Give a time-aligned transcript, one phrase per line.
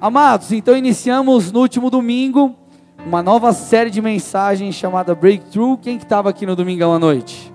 [0.00, 2.56] Amados, então iniciamos no último domingo
[3.04, 5.76] uma nova série de mensagens chamada Breakthrough.
[5.76, 7.52] Quem que estava aqui no domingão à noite?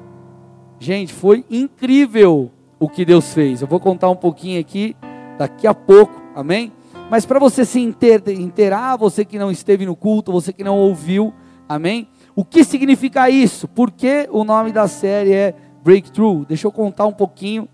[0.79, 3.63] Gente, foi incrível o que Deus fez.
[3.63, 4.95] Eu vou contar um pouquinho aqui
[5.39, 6.71] daqui a pouco, amém?
[7.09, 11.33] Mas para você se inteirar, você que não esteve no culto, você que não ouviu,
[11.67, 12.07] amém?
[12.35, 13.67] O que significa isso?
[13.67, 16.45] Por que o nome da série é Breakthrough?
[16.45, 17.67] Deixa eu contar um pouquinho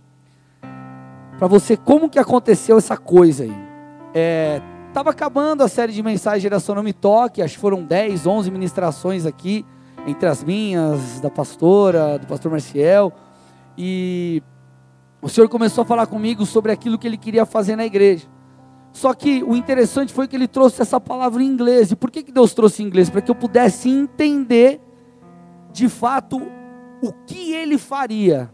[1.38, 3.71] para você como que aconteceu essa coisa aí.
[4.14, 8.52] Estava é, acabando a série de mensagens Geração Me Toque, acho que foram 10, 11
[8.52, 9.66] ministrações aqui,
[10.06, 13.14] entre as minhas, da pastora, do pastor Marciel,
[13.78, 14.44] e
[15.22, 18.28] o Senhor começou a falar comigo sobre aquilo que Ele queria fazer na igreja.
[18.92, 21.92] Só que o interessante foi que Ele trouxe essa palavra em inglês.
[21.92, 23.10] E por que, que Deus trouxe em inglês?
[23.10, 24.82] Para que eu pudesse entender,
[25.72, 26.42] de fato,
[27.02, 28.52] o que Ele faria.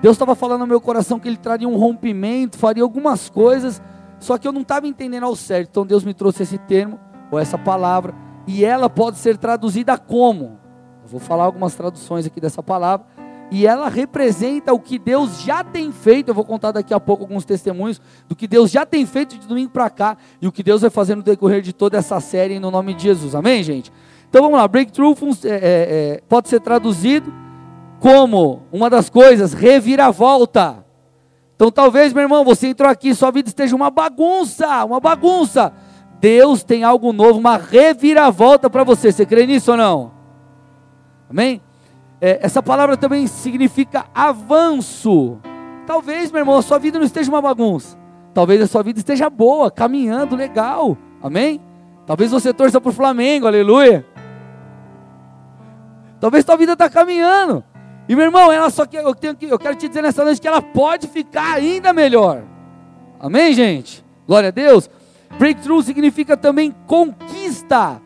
[0.00, 3.82] Deus estava falando no meu coração que Ele traria um rompimento, faria algumas coisas,
[4.18, 5.70] só que eu não estava entendendo ao certo.
[5.70, 6.98] Então Deus me trouxe esse termo,
[7.30, 8.14] ou essa palavra,
[8.46, 10.58] e ela pode ser traduzida como?
[11.02, 13.06] Eu vou falar algumas traduções aqui dessa palavra.
[13.50, 16.28] E ela representa o que Deus já tem feito.
[16.28, 19.46] Eu vou contar daqui a pouco alguns testemunhos do que Deus já tem feito de
[19.46, 22.58] domingo para cá e o que Deus vai fazer no decorrer de toda essa série
[22.58, 23.34] no nome de Jesus.
[23.36, 23.92] Amém, gente?
[24.28, 24.66] Então vamos lá.
[24.66, 27.32] Breakthrough é, é, é, pode ser traduzido
[28.00, 30.85] como uma das coisas, reviravolta.
[31.56, 35.72] Então talvez, meu irmão, você entrou aqui, sua vida esteja uma bagunça, uma bagunça.
[36.20, 39.10] Deus tem algo novo, uma reviravolta para você.
[39.10, 40.12] Você crê nisso ou não?
[41.30, 41.62] Amém?
[42.20, 45.38] É, essa palavra também significa avanço.
[45.86, 47.96] Talvez, meu irmão, a sua vida não esteja uma bagunça.
[48.34, 50.96] Talvez a sua vida esteja boa, caminhando, legal.
[51.22, 51.60] Amém?
[52.06, 54.04] Talvez você torça para o Flamengo, aleluia.
[56.20, 57.64] Talvez sua vida está caminhando.
[58.08, 60.40] E meu irmão, ela só que eu, tenho que, eu quero te dizer nessa noite
[60.40, 62.42] que ela pode ficar ainda melhor.
[63.18, 64.04] Amém, gente?
[64.26, 64.88] Glória a Deus.
[65.38, 68.00] Breakthrough significa também conquista.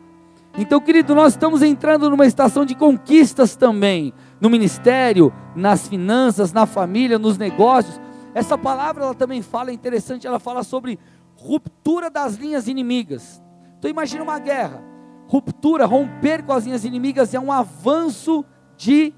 [0.57, 6.65] Então, querido, nós estamos entrando numa estação de conquistas também, no ministério, nas finanças, na
[6.65, 7.99] família, nos negócios.
[8.33, 10.99] Essa palavra ela também fala é interessante, ela fala sobre
[11.35, 13.41] ruptura das linhas inimigas.
[13.77, 14.83] Então imagina uma guerra.
[15.27, 18.43] Ruptura, romper com as linhas inimigas é um avanço
[18.75, 19.13] de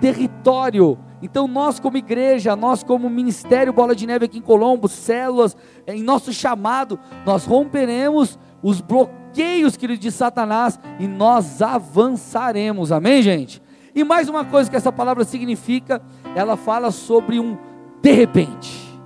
[0.00, 0.98] território.
[1.22, 6.02] Então, nós, como igreja, nós, como Ministério Bola de Neve aqui em Colombo, células, em
[6.02, 12.90] nosso chamado, nós romperemos os bloqueios, querido, de Satanás e nós avançaremos.
[12.90, 13.62] Amém, gente?
[13.94, 16.00] E mais uma coisa que essa palavra significa,
[16.34, 17.58] ela fala sobre um
[18.00, 18.98] de repente.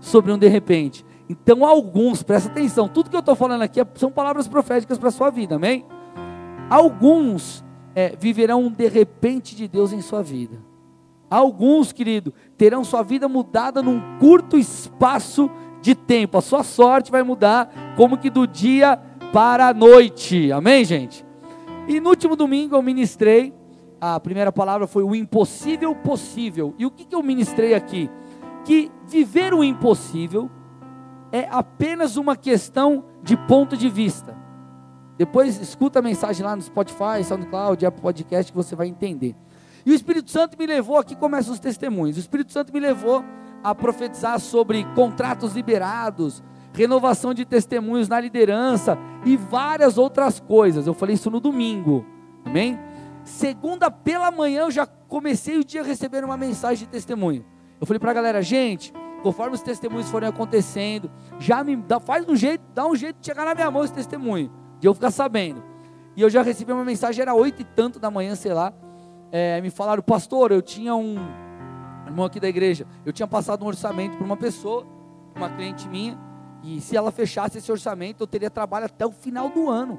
[0.00, 1.04] Sobre um de repente.
[1.28, 5.08] Então, alguns, presta atenção, tudo que eu estou falando aqui é, são palavras proféticas para
[5.08, 5.86] a sua vida, amém?
[6.68, 7.63] Alguns
[7.94, 10.58] é, viverão um de repente de Deus em sua vida.
[11.30, 15.50] Alguns, querido, terão sua vida mudada num curto espaço
[15.80, 16.38] de tempo.
[16.38, 18.96] A sua sorte vai mudar como que do dia
[19.32, 20.52] para a noite.
[20.52, 21.24] Amém, gente?
[21.88, 23.52] E no último domingo eu ministrei,
[24.00, 26.74] a primeira palavra foi o impossível possível.
[26.78, 28.10] E o que, que eu ministrei aqui?
[28.64, 30.50] Que viver o impossível
[31.32, 34.43] é apenas uma questão de ponto de vista.
[35.16, 39.34] Depois escuta a mensagem lá no Spotify, SoundCloud, Apple Podcast que você vai entender.
[39.86, 42.16] E o Espírito Santo me levou, aqui começam os testemunhos.
[42.16, 43.24] O Espírito Santo me levou
[43.62, 46.42] a profetizar sobre contratos liberados,
[46.72, 50.86] renovação de testemunhos na liderança e várias outras coisas.
[50.86, 52.04] Eu falei isso no domingo.
[52.44, 52.78] Amém?
[53.22, 57.44] Segunda pela manhã eu já comecei o dia recebendo uma mensagem de testemunho.
[57.80, 58.92] Eu falei para a galera, gente,
[59.22, 63.26] conforme os testemunhos forem acontecendo, já me dá, faz um jeito, dá um jeito de
[63.26, 65.62] chegar na minha mão esse testemunho de eu ficar sabendo.
[66.14, 68.70] E eu já recebi uma mensagem, era oito e tanto da manhã, sei lá.
[69.32, 71.16] É, me falaram, pastor, eu tinha um
[72.06, 74.86] irmão aqui da igreja, eu tinha passado um orçamento para uma pessoa,
[75.34, 76.18] uma cliente minha,
[76.62, 79.98] e se ela fechasse esse orçamento, eu teria trabalho até o final do ano.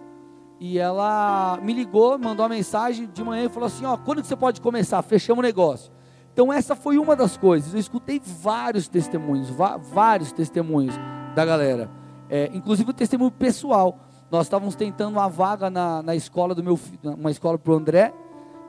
[0.59, 4.27] E ela me ligou, mandou uma mensagem de manhã e falou assim: Ó, quando que
[4.27, 5.01] você pode começar?
[5.01, 5.91] Fechamos o negócio.
[6.31, 7.73] Então, essa foi uma das coisas.
[7.73, 10.93] Eu escutei vários testemunhos, vários testemunhos
[11.33, 11.89] da galera,
[12.29, 14.04] é, inclusive o testemunho pessoal.
[14.31, 17.75] Nós estávamos tentando uma vaga na, na escola do meu filho, uma escola para o
[17.75, 18.13] André,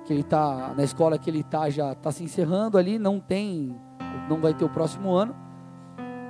[0.04, 3.74] que ele está, na escola que ele está, já está se encerrando ali, não tem,
[4.28, 5.34] não vai ter o próximo ano.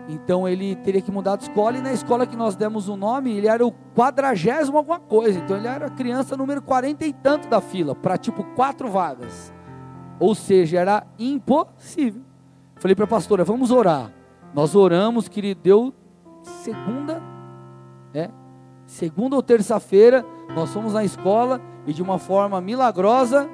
[0.08, 3.36] Então ele teria que mudar de escola, e na escola que nós demos o nome,
[3.36, 5.38] ele era o quadragésimo alguma coisa.
[5.40, 9.52] Então ele era criança número quarenta e tanto da fila, para tipo quatro vagas.
[10.20, 12.22] Ou seja, era impossível.
[12.76, 14.12] Falei para a pastora, vamos orar.
[14.54, 15.92] Nós oramos que ele deu
[16.42, 17.20] segunda,
[18.14, 18.30] é,
[18.86, 20.24] segunda ou terça-feira,
[20.54, 23.48] nós fomos na escola e de uma forma milagrosa,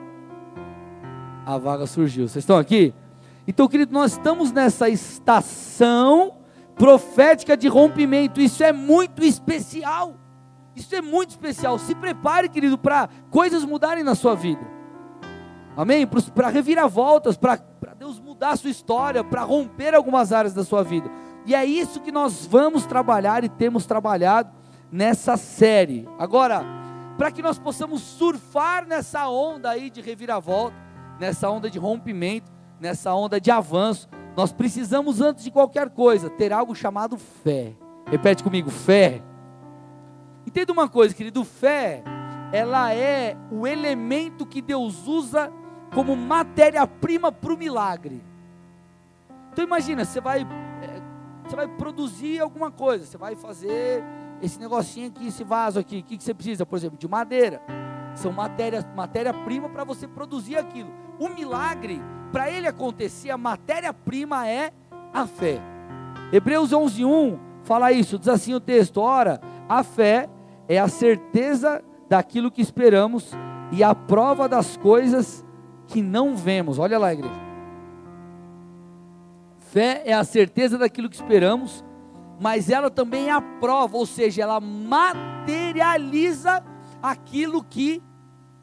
[1.45, 2.29] a vaga surgiu.
[2.29, 2.95] Vocês estão aqui?
[3.47, 6.35] Então, querido, nós estamos nessa estação
[6.77, 8.41] profética de rompimento.
[8.41, 10.15] Isso é muito especial.
[10.77, 11.79] Isso é muito especial.
[11.79, 14.65] Se prepare, querido, para coisas mudarem na sua vida.
[15.77, 16.07] Amém?
[16.07, 17.59] Para reviravoltas, para
[17.99, 21.11] Deus mudar a sua história, para romper algumas áreas da sua vida.
[21.45, 24.62] E é isso que nós vamos trabalhar e temos trabalhado
[24.93, 26.07] nessa série.
[26.19, 26.63] Agora,
[27.17, 30.77] para que nós possamos surfar nessa onda aí de reviravolta,
[31.19, 36.53] nessa onda de rompimento, nessa onda de avanço, nós precisamos, antes de qualquer coisa, ter
[36.53, 37.75] algo chamado fé.
[38.07, 39.23] Repete comigo: fé.
[40.47, 42.03] Entenda uma coisa, querido: fé,
[42.53, 45.51] ela é o elemento que Deus usa
[45.95, 48.23] como matéria-prima para o milagre.
[49.53, 54.03] Então imagina, você vai, é, você vai produzir alguma coisa, você vai fazer
[54.43, 57.63] esse negocinho aqui, esse vaso aqui, o que, que você precisa, por exemplo, de madeira.
[58.15, 60.91] São matéria, matéria-prima para você produzir aquilo.
[61.19, 62.03] O milagre,
[62.33, 64.73] para ele acontecer, a matéria-prima é
[65.15, 65.61] a fé.
[66.33, 70.29] Hebreus 11:1 fala isso, diz assim o texto: Ora, a fé
[70.69, 73.31] é a certeza daquilo que esperamos
[73.71, 75.45] e a prova das coisas
[75.87, 76.79] que não vemos.
[76.79, 77.53] Olha lá, igreja.
[79.59, 81.83] Fé é a certeza daquilo que esperamos,
[82.43, 86.61] mas ela também é a prova, ou seja, ela materializa
[87.01, 88.03] aquilo que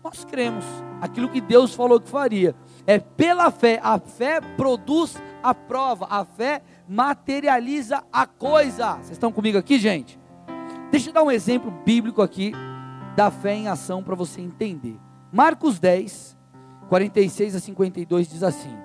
[0.03, 0.65] nós cremos,
[0.99, 2.53] aquilo que Deus falou que faria.
[2.85, 8.95] É pela fé, a fé produz a prova, a fé materializa a coisa.
[8.95, 10.19] Vocês estão comigo aqui, gente?
[10.91, 12.51] Deixa eu dar um exemplo bíblico aqui
[13.15, 14.99] da fé em ação para você entender.
[15.31, 16.37] Marcos 10,
[16.89, 18.75] 46 a 52 diz assim: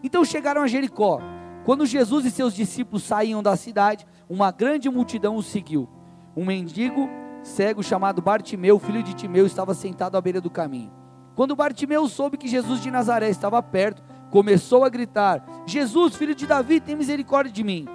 [0.00, 1.20] Então chegaram a Jericó.
[1.64, 5.88] Quando Jesus e seus discípulos saíam da cidade, uma grande multidão os seguiu.
[6.36, 7.08] Um mendigo
[7.42, 10.92] cego chamado Bartimeu, filho de Timeu, estava sentado à beira do caminho.
[11.34, 16.46] Quando Bartimeu soube que Jesus de Nazaré estava perto, começou a gritar: Jesus, filho de
[16.46, 17.86] Davi, tem misericórdia de mim.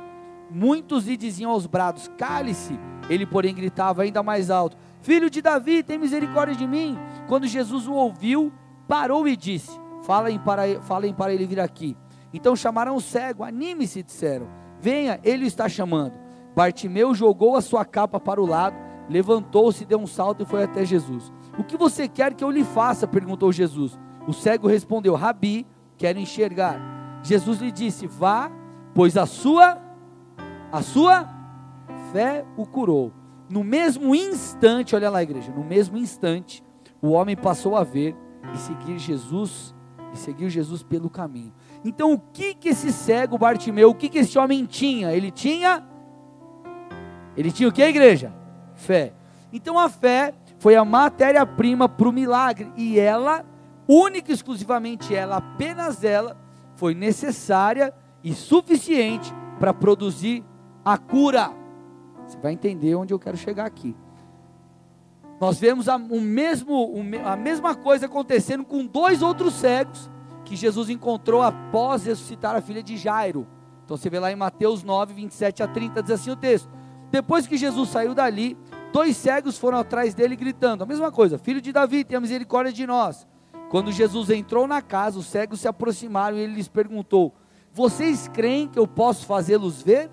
[0.52, 2.80] Muitos lhe diziam aos brados: Cale-se.
[3.10, 6.98] Ele, porém, gritava ainda mais alto: Filho de Davi, tem misericórdia de mim.
[7.28, 8.52] Quando Jesus o ouviu,
[8.88, 9.72] parou e disse:
[10.04, 11.98] Falem para, falem para ele vir aqui.
[12.34, 14.48] Então chamaram o cego, anime-se, disseram:
[14.80, 16.14] Venha, ele está chamando.
[16.56, 20.86] Bartimeu jogou a sua capa para o lado levantou-se, deu um salto e foi até
[20.86, 21.34] Jesus.
[21.58, 23.08] O que você quer que eu lhe faça?
[23.08, 24.00] perguntou Jesus.
[24.28, 25.66] O cego respondeu: Rabi,
[25.98, 26.80] quero enxergar.
[27.24, 28.52] Jesus lhe disse: Vá,
[28.94, 29.81] pois a sua
[30.72, 31.28] a sua
[32.14, 33.12] fé o curou.
[33.50, 36.64] No mesmo instante, olha lá, igreja, no mesmo instante,
[37.02, 38.16] o homem passou a ver
[38.54, 39.74] e seguir Jesus
[40.14, 41.52] e seguiu Jesus pelo caminho.
[41.84, 45.14] Então, o que que esse cego Bartimeu, o que que esse homem tinha?
[45.14, 45.86] Ele tinha
[47.38, 48.34] Ele tinha o que, igreja?
[48.80, 49.14] fé.
[49.52, 53.46] Então a fé foi a matéria-prima para o milagre e ela,
[53.88, 56.38] única e exclusivamente ela, apenas ela,
[56.76, 57.94] foi necessária
[58.24, 60.44] e suficiente para produzir
[60.84, 61.52] a cura.
[62.25, 63.96] Você vai entender onde eu quero chegar aqui.
[65.40, 66.94] Nós vemos a, o mesmo,
[67.25, 70.10] a mesma coisa acontecendo com dois outros cegos
[70.50, 73.48] que Jesus encontrou após ressuscitar a filha de Jairo.
[73.86, 76.69] Então você vê lá em Mateus 9, 27 a 30, diz assim o texto:
[77.12, 78.57] Depois que Jesus saiu dali,
[78.92, 82.88] Dois cegos foram atrás dele gritando, a mesma coisa: Filho de Davi, tenha misericórdia de
[82.88, 83.28] nós.
[83.69, 87.36] Quando Jesus entrou na casa, os cegos se aproximaram e ele lhes perguntou:
[87.72, 90.10] Vocês creem que eu posso fazê-los ver?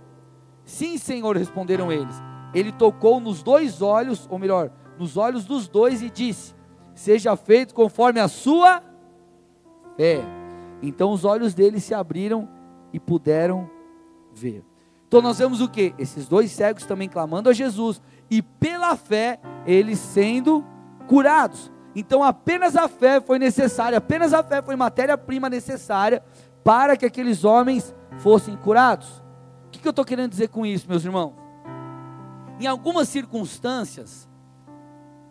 [0.65, 2.15] Sim, Senhor, responderam eles.
[2.53, 6.55] Ele tocou nos dois olhos, ou melhor, nos olhos dos dois e disse:
[6.95, 8.83] Seja feito conforme a sua
[9.97, 10.25] fé.
[10.83, 12.49] Então os olhos deles se abriram
[12.93, 13.69] e puderam
[14.33, 14.65] ver.
[15.09, 15.95] Então nós vemos o que?
[15.99, 18.01] Esses dois cegos também clamando a Jesus
[18.31, 20.65] e pela fé eles sendo
[21.07, 21.73] curados.
[21.95, 26.23] Então apenas a fé foi necessária, apenas a fé foi matéria-prima necessária
[26.63, 29.23] para que aqueles homens fossem curados.
[29.67, 31.35] O que, que eu estou querendo dizer com isso, meus irmãos?
[32.59, 34.29] Em algumas circunstâncias,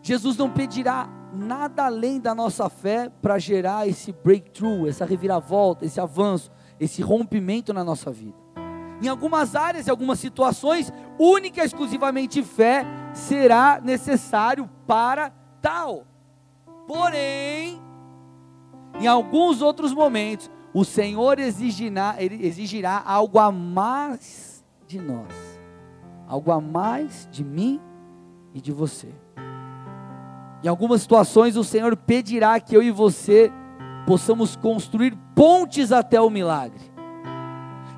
[0.00, 6.00] Jesus não pedirá nada além da nossa fé para gerar esse breakthrough, essa reviravolta, esse
[6.00, 6.50] avanço,
[6.80, 8.36] esse rompimento na nossa vida.
[9.02, 16.06] Em algumas áreas, em algumas situações, única e exclusivamente fé será necessário para tal.
[16.86, 17.80] Porém,
[18.98, 25.32] em alguns outros momentos, o Senhor exigirá, exigirá algo a mais de nós,
[26.26, 27.80] algo a mais de mim
[28.54, 29.25] e de você.
[30.62, 33.52] Em algumas situações, o Senhor pedirá que eu e você
[34.06, 36.80] possamos construir pontes até o milagre.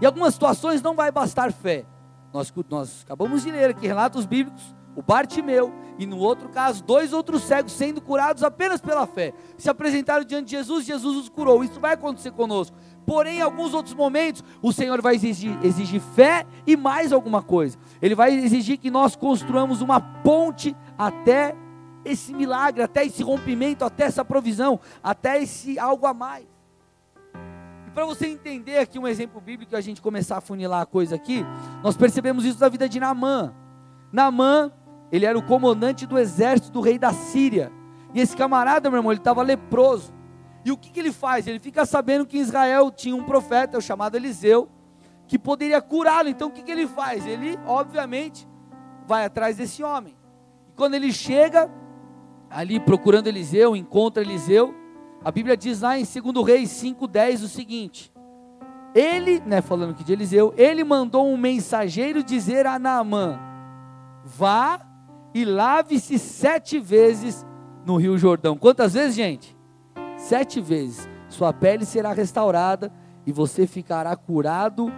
[0.01, 1.85] Em algumas situações não vai bastar fé.
[2.33, 7.13] Nós, nós acabamos de ler aqui relatos bíblicos, o Bartimeu, e no outro caso, dois
[7.13, 9.33] outros cegos sendo curados apenas pela fé.
[9.57, 11.63] Se apresentaram diante de Jesus, Jesus os curou.
[11.65, 12.77] Isso vai acontecer conosco.
[13.07, 17.79] Porém, em alguns outros momentos, o Senhor vai exigir, exigir fé e mais alguma coisa.
[18.03, 21.55] Ele vai exigir que nós construamos uma ponte até
[22.05, 26.47] esse milagre, até esse rompimento, até essa provisão, até esse algo a mais.
[27.87, 31.15] E para você entender aqui um exemplo bíblico, a gente começar a funilar a coisa
[31.15, 31.45] aqui,
[31.83, 33.55] nós percebemos isso da vida de Naamã.
[34.13, 34.73] Naamã,
[35.11, 37.73] ele era o comandante do exército do rei da Síria.
[38.15, 40.13] E esse camarada, meu irmão, ele estava leproso.
[40.65, 41.47] E o que, que ele faz?
[41.47, 44.69] Ele fica sabendo que em Israel tinha um profeta, chamado Eliseu,
[45.27, 46.29] que poderia curá-lo.
[46.29, 47.27] Então o que, que ele faz?
[47.27, 48.49] Ele, obviamente,
[49.07, 50.17] vai atrás desse homem.
[50.69, 51.71] E quando ele chega
[52.51, 54.75] ali procurando Eliseu, encontra Eliseu,
[55.25, 58.13] a Bíblia diz lá em 2 Reis 5,10 o seguinte:
[58.95, 63.39] Ele, né, falando aqui de Eliseu, ele mandou um mensageiro dizer a Naamã:
[64.25, 64.81] Vá
[65.35, 67.47] e lave-se sete vezes
[67.85, 68.57] no Rio Jordão.
[68.57, 69.59] Quantas vezes, gente?
[70.19, 72.93] sete vezes, sua pele será restaurada
[73.25, 74.93] e você ficará curado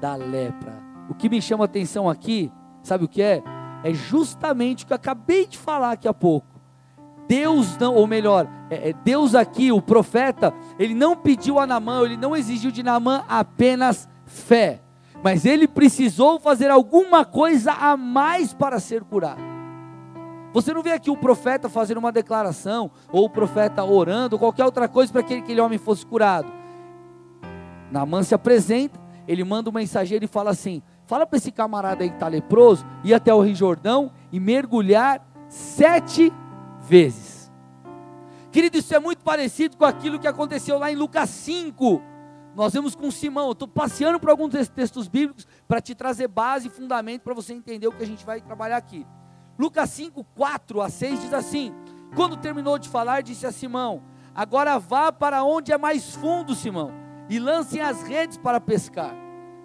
[0.00, 0.82] da lepra.
[1.08, 3.42] O que me chama a atenção aqui, sabe o que é?
[3.82, 6.53] É justamente o que eu acabei de falar aqui há pouco.
[7.28, 12.02] Deus não, ou melhor, é, é Deus aqui, o profeta, ele não pediu a Namã,
[12.02, 14.80] ele não exigiu de Namã apenas fé,
[15.22, 19.54] mas ele precisou fazer alguma coisa a mais para ser curado.
[20.52, 24.64] Você não vê aqui o profeta fazendo uma declaração, ou o profeta orando, ou qualquer
[24.64, 26.46] outra coisa para que aquele homem fosse curado.
[27.90, 32.08] Naamã se apresenta, ele manda um mensageiro e fala assim: fala para esse camarada aí
[32.08, 36.32] que está leproso, ir até o Rio Jordão e mergulhar sete.
[38.52, 42.00] Querido, isso é muito parecido com aquilo que aconteceu lá em Lucas 5.
[42.54, 43.50] Nós vemos com Simão.
[43.50, 47.88] Estou passeando por alguns textos bíblicos para te trazer base e fundamento para você entender
[47.88, 49.06] o que a gente vai trabalhar aqui.
[49.58, 51.74] Lucas 5, 4 a 6 diz assim:
[52.14, 54.02] Quando terminou de falar, disse a Simão:
[54.34, 56.92] Agora vá para onde é mais fundo, Simão,
[57.28, 59.14] e lancem as redes para pescar.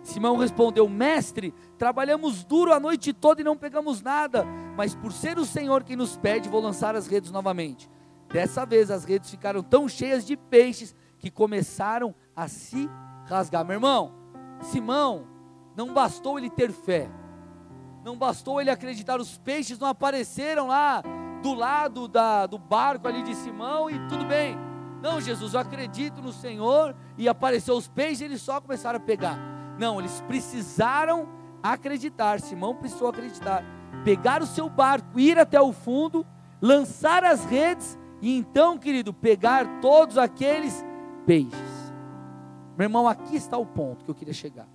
[0.03, 4.45] Simão respondeu: Mestre, trabalhamos duro a noite toda e não pegamos nada,
[4.79, 7.91] mas por ser o Senhor quem nos pede, vou lançar as redes novamente.
[8.29, 12.89] Dessa vez as redes ficaram tão cheias de peixes que começaram a se
[13.25, 13.65] rasgar.
[13.65, 14.13] Meu irmão,
[14.61, 15.27] Simão,
[15.75, 17.09] não bastou ele ter fé,
[18.05, 21.03] não bastou ele acreditar, os peixes não apareceram lá
[21.43, 24.55] do lado da, do barco ali de Simão e tudo bem.
[25.01, 29.01] Não, Jesus, eu acredito no Senhor e apareceu os peixes e eles só começaram a
[29.01, 29.37] pegar.
[29.77, 31.27] Não, eles precisaram
[31.61, 32.39] acreditar.
[32.39, 33.61] Simão precisou acreditar.
[34.03, 36.25] Pegar o seu barco, ir até o fundo,
[36.61, 40.85] lançar as redes e então, querido, pegar todos aqueles
[41.25, 41.93] peixes.
[42.77, 44.67] Meu irmão, aqui está o ponto que eu queria chegar.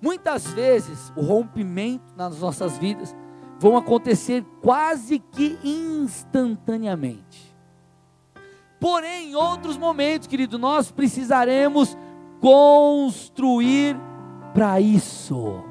[0.00, 3.14] Muitas vezes o rompimento nas nossas vidas
[3.58, 7.54] vão acontecer quase que instantaneamente.
[8.78, 11.96] Porém, em outros momentos, querido, nós precisaremos
[12.40, 13.94] construir
[14.54, 15.69] para isso.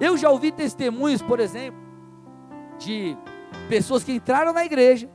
[0.00, 1.80] Eu já ouvi testemunhos, por exemplo,
[2.78, 3.16] de
[3.68, 5.08] pessoas que entraram na igreja,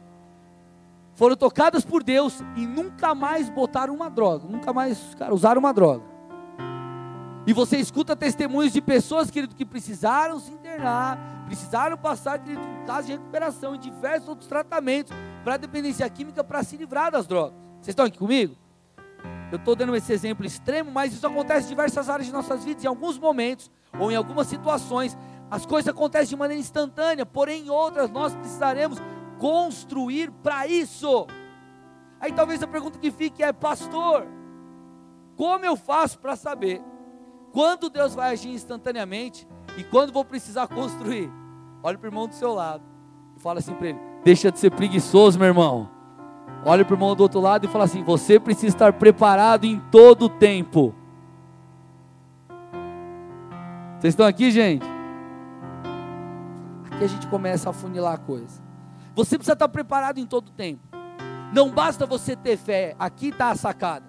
[1.14, 5.74] foram tocadas por Deus e nunca mais botaram uma droga, nunca mais cara, usaram uma
[5.74, 6.04] droga.
[7.48, 13.08] E você escuta testemunhos de pessoas, querido, que precisaram se internar, precisaram passar, querido, caso
[13.08, 17.58] de recuperação e diversos outros tratamentos para dependência química para se livrar das drogas.
[17.78, 18.56] Vocês estão aqui comigo?
[19.50, 22.84] Eu estou dando esse exemplo extremo, mas isso acontece em diversas áreas de nossas vidas.
[22.84, 25.18] Em alguns momentos, ou em algumas situações,
[25.50, 29.00] as coisas acontecem de maneira instantânea, porém em outras nós precisaremos
[29.38, 31.28] construir para isso.
[32.20, 34.28] Aí talvez a pergunta que fique é, pastor,
[35.36, 36.82] como eu faço para saber
[37.54, 41.32] quando Deus vai agir instantaneamente e quando vou precisar construir.
[41.82, 42.84] Olha para o irmão do seu lado
[43.36, 45.90] e fala assim para ele: Deixa de ser preguiçoso, meu irmão.
[46.66, 49.80] Olha para o irmão do outro lado e fala assim: Você precisa estar preparado em
[49.92, 50.94] todo o tempo.
[54.00, 54.86] Vocês estão aqui, gente?
[56.86, 58.62] Aqui a gente começa a funilar a coisa.
[59.16, 60.82] Você precisa estar preparado em todo tempo.
[61.52, 62.96] Não basta você ter fé.
[63.00, 64.06] Aqui está a sacada.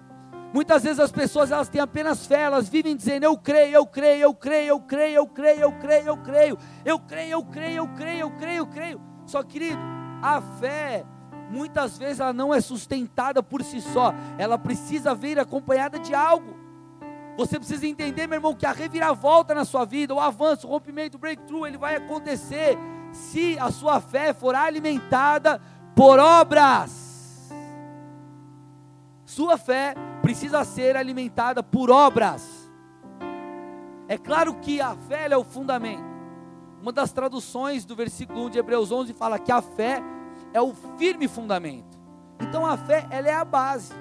[0.53, 4.23] Muitas vezes as pessoas elas têm apenas fé, elas vivem dizendo eu creio, eu creio,
[4.23, 7.87] eu creio, eu creio, eu creio, eu creio, eu creio, eu creio, eu creio, eu
[7.87, 9.01] creio, eu creio, eu creio.
[9.25, 9.79] Só querido,
[10.21, 11.05] a fé
[11.49, 16.58] muitas vezes ela não é sustentada por si só, ela precisa vir acompanhada de algo.
[17.39, 21.15] Você precisa entender, meu irmão, que a reviravolta na sua vida, o avanço, o rompimento,
[21.15, 22.77] o breakthrough, ele vai acontecer
[23.13, 25.61] se a sua fé for alimentada
[25.95, 27.49] por obras.
[29.23, 32.69] Sua fé precisa ser alimentada por obras.
[34.09, 36.03] É claro que a fé é o fundamento.
[36.81, 40.03] Uma das traduções do versículo 1 de Hebreus 11 fala que a fé
[40.53, 41.97] é o firme fundamento.
[42.41, 43.93] Então a fé ela é a base.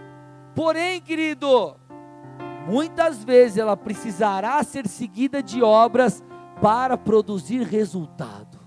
[0.57, 1.77] Porém, querido,
[2.69, 6.23] muitas vezes ela precisará ser seguida de obras
[6.61, 8.59] para produzir resultado.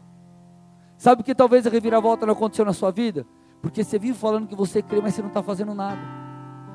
[0.97, 3.25] Sabe que talvez a reviravolta não aconteceu na sua vida?
[3.61, 6.01] Porque você vive falando que você crê, mas você não está fazendo nada.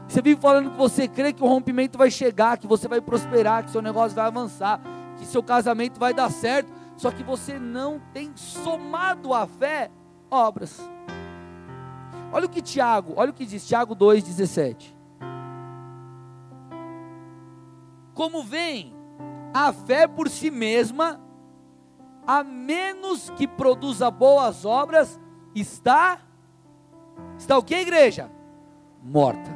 [0.07, 3.65] Você vive falando que você crê que o rompimento vai chegar, que você vai prosperar,
[3.65, 4.81] que seu negócio vai avançar,
[5.19, 9.91] que seu casamento vai dar certo, só que você não tem somado à fé
[10.31, 10.81] obras.
[12.33, 14.96] Olha o que Tiago, olha o que diz Tiago 2,17.
[18.17, 18.95] Como vem
[19.53, 21.21] a fé por si mesma,
[22.27, 25.21] a menos que produza boas obras,
[25.55, 26.19] está
[27.37, 28.31] está o que, igreja?
[29.03, 29.51] Morta.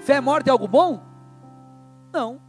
[0.00, 1.02] Fé morta é algo bom?
[2.10, 2.40] Não.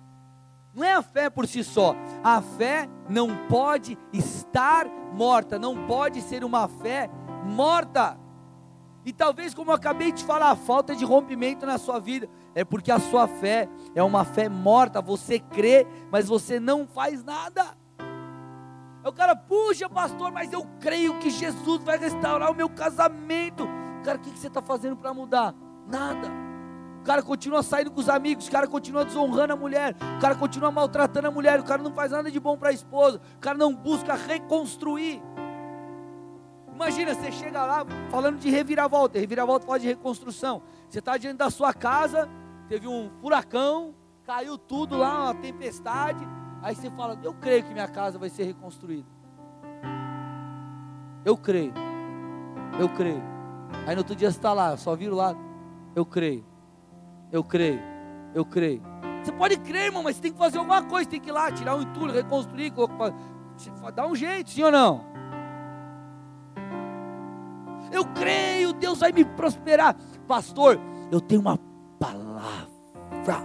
[0.73, 1.93] Não é a fé por si só.
[2.23, 7.09] A fé não pode estar morta, não pode ser uma fé
[7.43, 8.17] morta.
[9.07, 12.65] E talvez, como eu acabei de falar, a falta de rompimento na sua vida é
[12.65, 15.01] porque a sua fé é uma fé morta.
[15.01, 17.67] Você crê, mas você não faz nada.
[19.05, 23.65] O cara, puxa, pastor, mas eu creio que Jesus vai restaurar o meu casamento.
[24.03, 25.55] Cara, o que você está fazendo para mudar?
[25.87, 26.29] Nada
[27.07, 30.69] cara continua saindo com os amigos, o cara continua desonrando a mulher, o cara continua
[30.69, 33.57] maltratando a mulher, o cara não faz nada de bom para a esposa, o cara
[33.57, 35.21] não busca reconstruir.
[36.77, 40.61] Imagina, você chega lá falando de reviravolta, reviravolta fala de reconstrução.
[40.87, 42.29] Você está diante da sua casa,
[42.69, 46.23] teve um furacão, caiu tudo lá, uma tempestade.
[46.61, 49.07] Aí você fala: Eu creio que minha casa vai ser reconstruída.
[51.25, 51.73] Eu creio.
[52.79, 53.23] Eu creio.
[53.87, 55.35] Aí no outro dia você está lá, só viro lá.
[55.95, 56.45] Eu creio.
[57.31, 57.81] Eu creio.
[58.35, 58.83] Eu creio.
[59.23, 61.09] Você pode crer, irmão, mas você tem que fazer alguma coisa.
[61.09, 62.71] Tem que ir lá, tirar um entulho, reconstruir,
[63.95, 65.16] dar um jeito, sim ou não?
[67.91, 69.95] Eu creio, Deus vai me prosperar.
[70.27, 70.79] Pastor,
[71.11, 71.57] eu tenho uma
[71.99, 73.43] palavra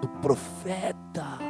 [0.00, 1.44] do profeta.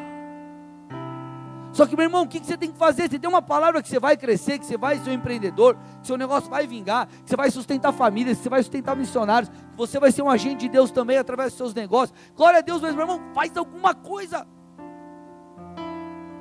[1.75, 3.11] Só que, meu irmão, o que você tem que fazer?
[3.11, 6.07] Você tem uma palavra que você vai crescer, que você vai ser um empreendedor, que
[6.07, 9.77] seu negócio vai vingar, que você vai sustentar famílias, que você vai sustentar missionários, que
[9.77, 12.17] você vai ser um agente de Deus também através dos seus negócios.
[12.37, 14.47] Glória a Deus, meu irmão, faz alguma coisa.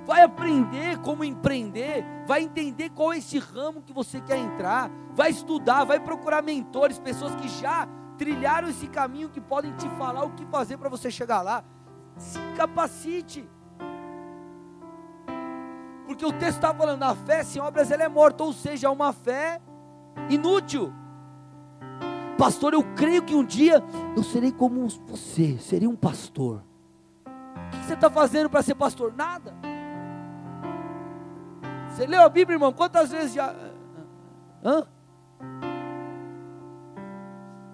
[0.05, 5.29] Vai aprender como empreender, vai entender qual é esse ramo que você quer entrar, vai
[5.29, 7.87] estudar, vai procurar mentores, pessoas que já
[8.17, 11.63] trilharam esse caminho, que podem te falar o que fazer para você chegar lá.
[12.17, 13.49] Se capacite.
[16.05, 18.89] Porque o texto está falando, a fé sem obras ela é morta, ou seja, é
[18.89, 19.61] uma fé
[20.29, 20.93] inútil.
[22.37, 23.81] Pastor, eu creio que um dia
[24.15, 26.63] eu serei como você, serei um pastor.
[27.25, 29.13] O que você está fazendo para ser pastor?
[29.15, 29.53] Nada.
[31.93, 32.73] Você leu a Bíblia, irmão?
[32.73, 33.53] Quantas vezes já.
[34.65, 34.83] Hã?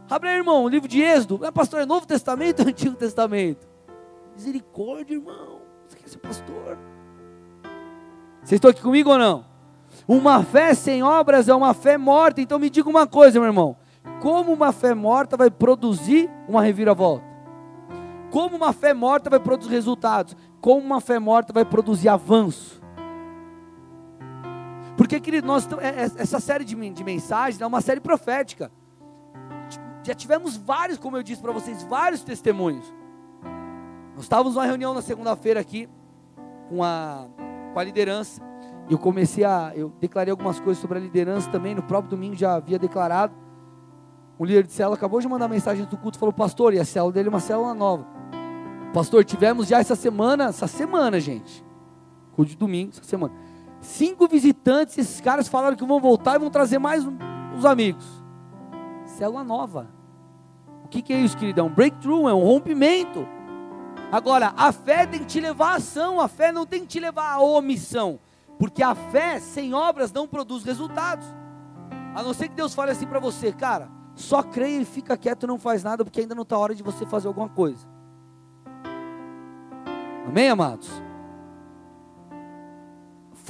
[0.09, 1.45] Abre aí, irmão, o livro de Êxodo.
[1.45, 3.65] É, pastor, é Novo Testamento ou Antigo Testamento?
[4.35, 5.61] Misericórdia, irmão.
[5.87, 6.77] Você quer ser pastor?
[8.43, 9.45] Vocês estão aqui comigo ou não?
[10.05, 12.41] Uma fé sem obras é uma fé morta.
[12.41, 13.77] Então me diga uma coisa, meu irmão.
[14.19, 17.23] Como uma fé morta vai produzir uma reviravolta?
[18.31, 20.35] Como uma fé morta vai produzir resultados?
[20.59, 22.78] Como uma fé morta vai produzir avanço?
[24.99, 28.69] Porque, querido, nós, é, é, essa série de, de mensagens é uma série profética.
[30.03, 32.93] Já tivemos vários, como eu disse para vocês, vários testemunhos.
[34.13, 35.87] Nós estávamos numa reunião na segunda-feira aqui
[36.67, 37.27] com a
[37.73, 38.41] com a liderança.
[38.89, 42.55] Eu comecei a, eu declarei algumas coisas sobre a liderança também, no próprio domingo já
[42.55, 43.33] havia declarado.
[44.37, 47.13] O líder de célula acabou de mandar mensagem do culto, falou, pastor, e a célula
[47.13, 48.05] dele é uma célula nova.
[48.93, 51.63] Pastor, tivemos já essa semana, essa semana, gente,
[52.33, 53.33] culto de domingo, essa semana.
[53.81, 58.05] Cinco visitantes, esses caras falaram que vão voltar e vão trazer mais uns amigos.
[59.05, 59.87] Célula nova.
[60.83, 61.61] O que, que é isso, querido?
[61.61, 63.25] É um breakthrough, é um rompimento.
[64.11, 66.99] Agora, a fé tem que te levar à ação, a fé não tem que te
[66.99, 68.19] levar à omissão,
[68.57, 71.27] porque a fé sem obras não produz resultados.
[72.15, 75.43] A não ser que Deus fale assim para você, cara, só creia e fica quieto
[75.43, 77.87] e não faz nada, porque ainda não está hora de você fazer alguma coisa.
[80.27, 80.89] Amém, amados?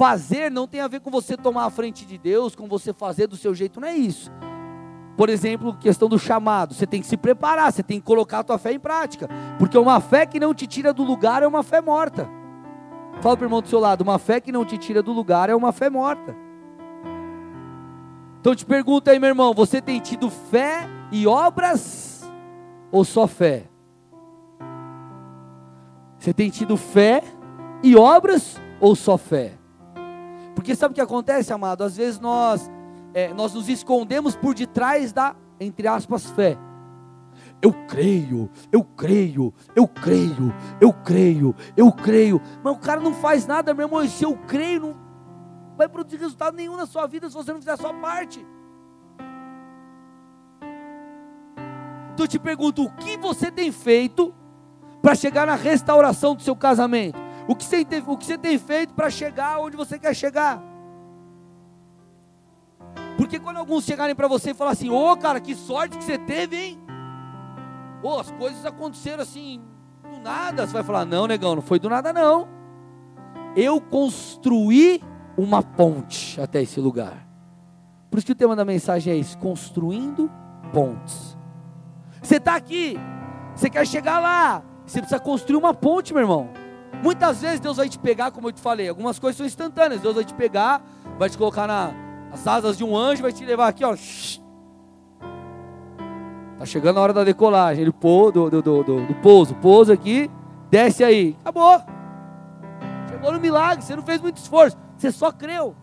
[0.00, 3.26] Fazer não tem a ver com você tomar a frente de Deus, com você fazer
[3.26, 4.32] do seu jeito, não é isso.
[5.14, 8.42] Por exemplo, questão do chamado, você tem que se preparar, você tem que colocar a
[8.42, 11.62] tua fé em prática, porque uma fé que não te tira do lugar é uma
[11.62, 12.26] fé morta.
[13.20, 15.50] Fala para o irmão do seu lado, uma fé que não te tira do lugar
[15.50, 16.34] é uma fé morta.
[18.40, 22.26] Então te pergunta aí, meu irmão, você tem tido fé e obras
[22.90, 23.64] ou só fé?
[26.18, 27.22] Você tem tido fé
[27.82, 29.59] e obras ou só fé?
[30.60, 31.82] Porque sabe o que acontece, amado?
[31.82, 32.70] Às vezes nós
[33.14, 36.58] é, nós nos escondemos por detrás da, entre aspas, fé.
[37.62, 42.42] Eu creio, eu creio, eu creio, eu creio, eu creio.
[42.62, 44.04] Mas o cara não faz nada, meu irmão.
[44.04, 44.96] E se eu creio, não
[45.78, 48.46] vai produzir resultado nenhum na sua vida se você não fizer a sua parte.
[52.12, 54.34] Então eu te pergunto: o que você tem feito
[55.00, 57.29] para chegar na restauração do seu casamento?
[57.46, 60.62] O que você tem, o que você tem feito para chegar onde você quer chegar?
[63.16, 66.04] Porque quando alguns chegarem para você e falar assim: Ô oh, cara, que sorte que
[66.04, 66.80] você teve, hein?
[68.02, 69.60] Ô, oh, as coisas aconteceram assim,
[70.02, 70.66] do nada.
[70.66, 72.48] Você vai falar: Não, negão, não foi do nada, não.
[73.54, 75.02] Eu construí
[75.36, 77.26] uma ponte até esse lugar.
[78.10, 80.30] Por isso que o tema da mensagem é isso: construindo
[80.72, 81.36] pontes.
[82.22, 82.98] Você está aqui,
[83.54, 86.50] você quer chegar lá, você precisa construir uma ponte, meu irmão.
[87.02, 90.00] Muitas vezes Deus vai te pegar, como eu te falei, algumas coisas são instantâneas.
[90.00, 90.82] Deus vai te pegar,
[91.18, 93.96] vai te colocar nas asas de um anjo, vai te levar aqui, ó.
[96.58, 97.82] Tá chegando a hora da decolagem.
[97.82, 100.30] Ele pô, do, do, do, do, pouso, pouso aqui,
[100.70, 101.36] desce aí.
[101.40, 101.80] Acabou.
[103.08, 105.74] Chegou no milagre, você não fez muito esforço, você só creu.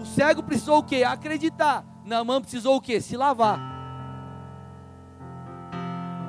[0.00, 1.02] O cego precisou o quê?
[1.02, 1.84] Acreditar.
[2.04, 3.00] Naamã precisou o quê?
[3.00, 3.69] Se lavar.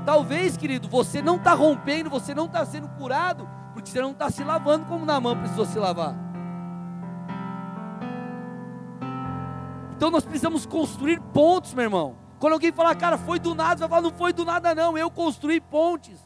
[0.05, 4.29] Talvez, querido, você não está rompendo, você não está sendo curado, porque você não está
[4.29, 6.15] se lavando como Naamã precisou se lavar.
[9.95, 12.15] Então nós precisamos construir pontos, meu irmão.
[12.39, 14.97] Quando alguém falar, cara, foi do nada, você vai falar, não foi do nada, não,
[14.97, 16.19] eu construí pontes.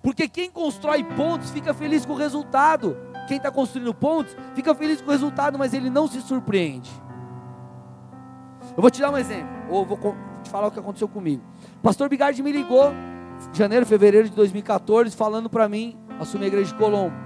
[0.00, 2.96] Porque quem constrói pontes fica feliz com o resultado.
[3.26, 6.90] Quem está construindo pontes fica feliz com o resultado, mas ele não se surpreende.
[8.76, 11.42] Eu vou te dar um exemplo, ou vou te falar o que aconteceu comigo.
[11.82, 12.92] Pastor Bigardi me ligou,
[13.52, 17.16] janeiro, fevereiro de 2014, falando para mim assumir a igreja de Colombo.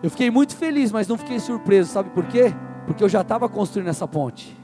[0.00, 2.54] Eu fiquei muito feliz, mas não fiquei surpreso, sabe por quê?
[2.86, 4.56] Porque eu já estava construindo essa ponte.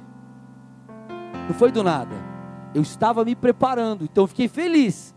[1.49, 2.15] Não foi do nada.
[2.73, 5.13] Eu estava me preparando, então eu fiquei feliz.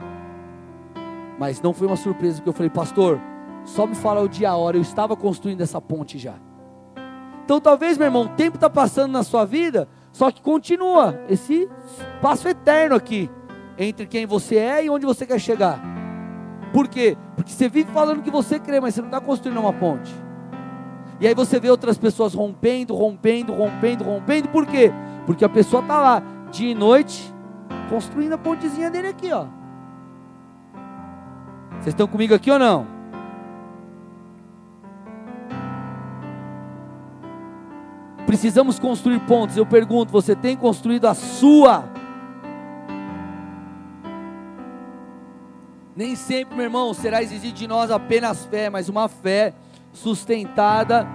[1.37, 3.19] Mas não foi uma surpresa, porque eu falei, pastor,
[3.63, 6.33] só me fala o dia e a hora, eu estava construindo essa ponte já.
[7.45, 11.69] Então talvez, meu irmão, o tempo está passando na sua vida, só que continua esse
[12.21, 13.29] passo eterno aqui
[13.81, 15.79] entre quem você é e onde você quer chegar.
[16.73, 17.17] Por quê?
[17.35, 20.13] Porque você vive falando que você crê, mas você não está construindo uma ponte.
[21.19, 24.49] E aí você vê outras pessoas rompendo, rompendo, rompendo, rompendo.
[24.49, 24.91] Por quê?
[25.25, 27.33] Porque a pessoa está lá, dia e noite,
[27.89, 29.45] construindo a pontezinha dele aqui, ó.
[31.73, 32.87] Vocês estão comigo aqui ou não?
[38.25, 39.57] Precisamos construir pontes.
[39.57, 41.83] Eu pergunto, você tem construído a sua?
[46.01, 49.53] Nem sempre, meu irmão, será exigido de nós apenas fé, mas uma fé
[49.93, 51.07] sustentada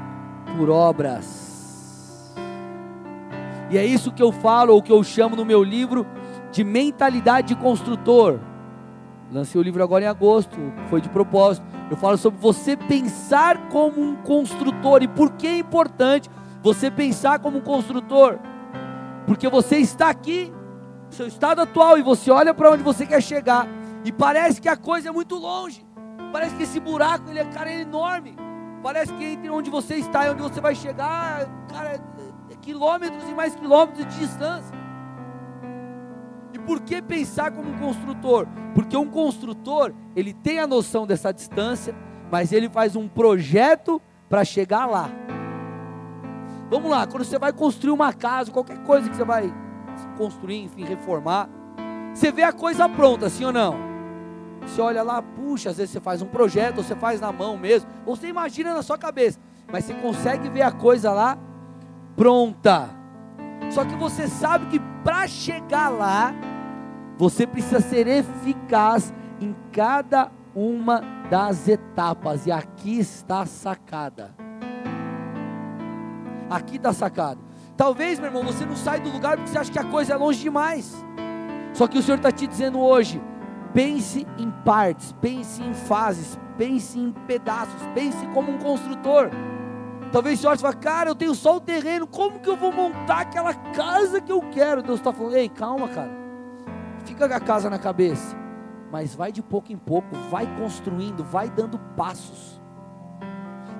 [0.57, 2.33] por obras.
[3.69, 6.07] E é isso que eu falo, ou que eu chamo no meu livro
[6.53, 8.39] de mentalidade de construtor.
[9.33, 10.57] Lancei o livro agora em agosto,
[10.89, 11.67] foi de propósito.
[11.91, 16.31] Eu falo sobre você pensar como um construtor e por que é importante
[16.63, 18.39] você pensar como um construtor.
[19.27, 20.53] Porque você está aqui,
[21.11, 23.67] seu estado atual, e você olha para onde você quer chegar.
[24.07, 25.85] E parece que a coisa é muito longe.
[26.33, 28.37] Parece que esse buraco ele é, cara, é enorme.
[28.81, 32.01] Parece que entre onde você está e onde você vai chegar, cara,
[32.49, 34.73] é, quilômetros e mais quilômetros de distância.
[36.53, 38.47] E por que pensar como um construtor?
[38.77, 41.93] Porque um construtor, ele tem a noção dessa distância,
[42.31, 45.11] mas ele faz um projeto para chegar lá.
[46.71, 49.53] Vamos lá, quando você vai construir uma casa, qualquer coisa que você vai
[50.17, 51.49] construir, enfim, reformar,
[52.15, 53.96] você vê a coisa pronta, sim ou não?
[54.67, 57.57] Você olha lá, puxa, às vezes você faz um projeto, ou você faz na mão
[57.57, 59.39] mesmo, ou você imagina na sua cabeça,
[59.71, 61.39] mas você consegue ver a coisa lá
[62.17, 62.91] pronta.
[63.71, 66.35] Só que você sabe que para chegar lá,
[67.17, 71.01] você precisa ser eficaz em cada uma
[71.31, 74.35] das etapas, e aqui está a sacada.
[76.49, 77.41] Aqui está a sacada.
[77.77, 80.17] Talvez, meu irmão, você não sai do lugar porque você acha que a coisa é
[80.17, 81.05] longe demais.
[81.75, 83.21] Só que o Senhor está te dizendo hoje:
[83.77, 89.29] Pense em partes, pense em fases, pense em pedaços, pense como um construtor.
[90.11, 93.21] Talvez você e fale, cara, eu tenho só o terreno, como que eu vou montar
[93.21, 94.83] aquela casa que eu quero?
[94.83, 96.11] Deus está falando, ei, calma, cara.
[97.05, 98.35] Fica com a casa na cabeça.
[98.91, 102.59] Mas vai de pouco em pouco, vai construindo, vai dando passos.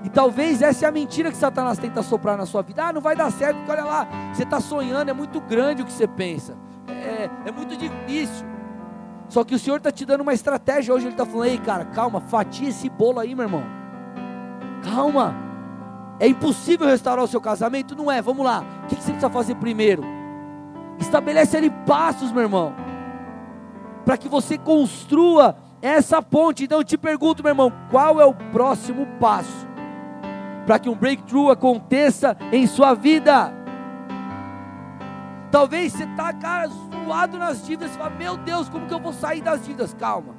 [0.03, 2.85] E talvez essa é a mentira que Satanás tenta soprar na sua vida.
[2.85, 5.85] Ah, não vai dar certo, porque olha lá, você está sonhando, é muito grande o
[5.85, 6.55] que você pensa.
[6.87, 8.56] É, é muito difícil.
[9.29, 11.05] Só que o Senhor está te dando uma estratégia hoje.
[11.05, 13.63] Ele está falando: ei, cara, calma, fatia esse bolo aí, meu irmão.
[14.83, 15.35] Calma.
[16.19, 17.95] É impossível restaurar o seu casamento?
[17.95, 18.21] Não é.
[18.21, 18.63] Vamos lá.
[18.83, 20.03] O que você precisa fazer primeiro?
[20.99, 22.73] Estabelece ali passos, meu irmão.
[24.07, 26.63] para que você construa essa ponte.
[26.63, 29.67] Então eu te pergunto, meu irmão, qual é o próximo passo
[30.65, 33.53] para que um breakthrough aconteça em sua vida?
[35.51, 36.69] Talvez você está, cara,
[37.07, 39.93] zoado nas dívidas, você fala, meu Deus, como que eu vou sair das dívidas?
[39.93, 40.35] Calma.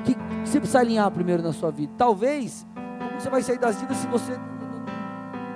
[0.00, 1.92] O que você precisa alinhar primeiro na sua vida?
[1.98, 4.38] Talvez, como você vai sair das dívidas se você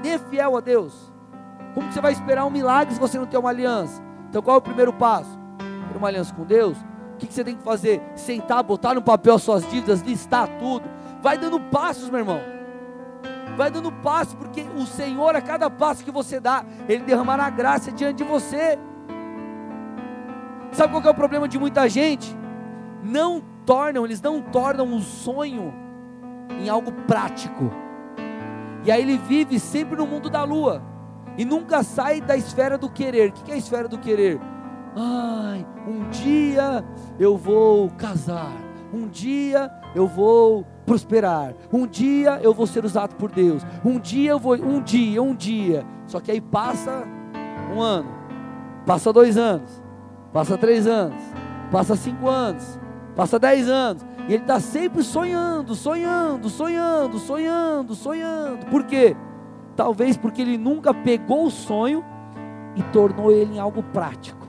[0.02, 1.11] nem é fiel a Deus?
[1.74, 4.02] Como você vai esperar um milagre se você não tem uma aliança?
[4.28, 5.38] Então qual é o primeiro passo?
[5.90, 6.76] Ter uma aliança com Deus?
[7.14, 8.02] O que você tem que fazer?
[8.14, 10.88] Sentar, botar no papel as suas dívidas, listar tudo.
[11.22, 12.40] Vai dando passos, meu irmão.
[13.56, 17.92] Vai dando passos, porque o Senhor, a cada passo que você dá, Ele derramará graça
[17.92, 18.78] diante de você.
[20.72, 22.37] Sabe qual é o problema de muita gente?
[23.02, 25.72] Não tornam, eles não tornam o sonho
[26.61, 27.70] em algo prático.
[28.85, 30.83] E aí ele vive sempre no mundo da lua
[31.37, 33.30] e nunca sai da esfera do querer.
[33.30, 34.40] O que é a esfera do querer?
[34.96, 36.85] Ai, um dia
[37.18, 38.52] eu vou casar,
[38.92, 44.33] um dia eu vou prosperar, um dia eu vou ser usado por Deus, um dia
[44.33, 45.87] eu vou, um dia, um dia.
[46.06, 47.04] Só que aí passa
[47.72, 48.09] um ano,
[48.85, 49.80] passa dois anos,
[50.32, 51.22] passa três anos,
[51.70, 52.78] passa cinco anos,
[53.16, 58.66] passa dez anos, e ele está sempre sonhando, sonhando, sonhando, sonhando, sonhando.
[58.66, 59.16] Por quê?
[59.76, 62.04] Talvez porque ele nunca pegou o sonho
[62.76, 64.46] e tornou ele em algo prático.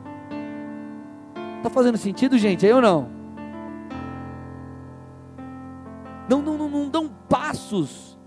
[1.58, 2.66] Está fazendo sentido, gente?
[2.66, 3.10] Aí ou não?
[6.28, 8.18] Não, não, não, não dão passos.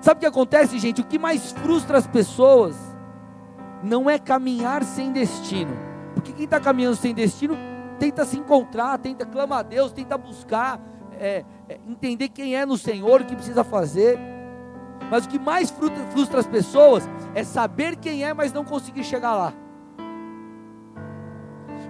[0.00, 1.00] Sabe o que acontece, gente?
[1.00, 2.76] O que mais frustra as pessoas
[3.82, 5.93] não é caminhar sem destino.
[6.14, 7.56] Porque quem está caminhando sem destino
[7.98, 10.80] tenta se encontrar, tenta clamar a Deus, tenta buscar,
[11.12, 14.18] é, é, entender quem é no Senhor, o que precisa fazer.
[15.10, 19.34] Mas o que mais frustra as pessoas é saber quem é, mas não conseguir chegar
[19.34, 19.52] lá.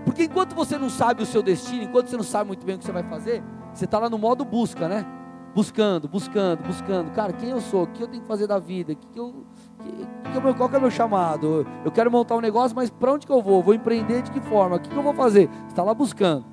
[0.04, 2.78] Porque enquanto você não sabe o seu destino, enquanto você não sabe muito bem o
[2.78, 5.06] que você vai fazer, você está lá no modo busca, né?
[5.54, 7.12] Buscando, buscando, buscando.
[7.12, 7.84] Cara, quem eu sou?
[7.84, 8.94] O que eu tenho que fazer da vida?
[8.94, 9.46] Que que eu,
[9.78, 11.64] que, que meu, qual que é o meu chamado?
[11.84, 13.62] Eu quero montar um negócio, mas para onde que eu vou?
[13.62, 14.76] Vou empreender de que forma?
[14.76, 15.48] O que, que eu vou fazer?
[15.48, 16.44] Você está lá buscando.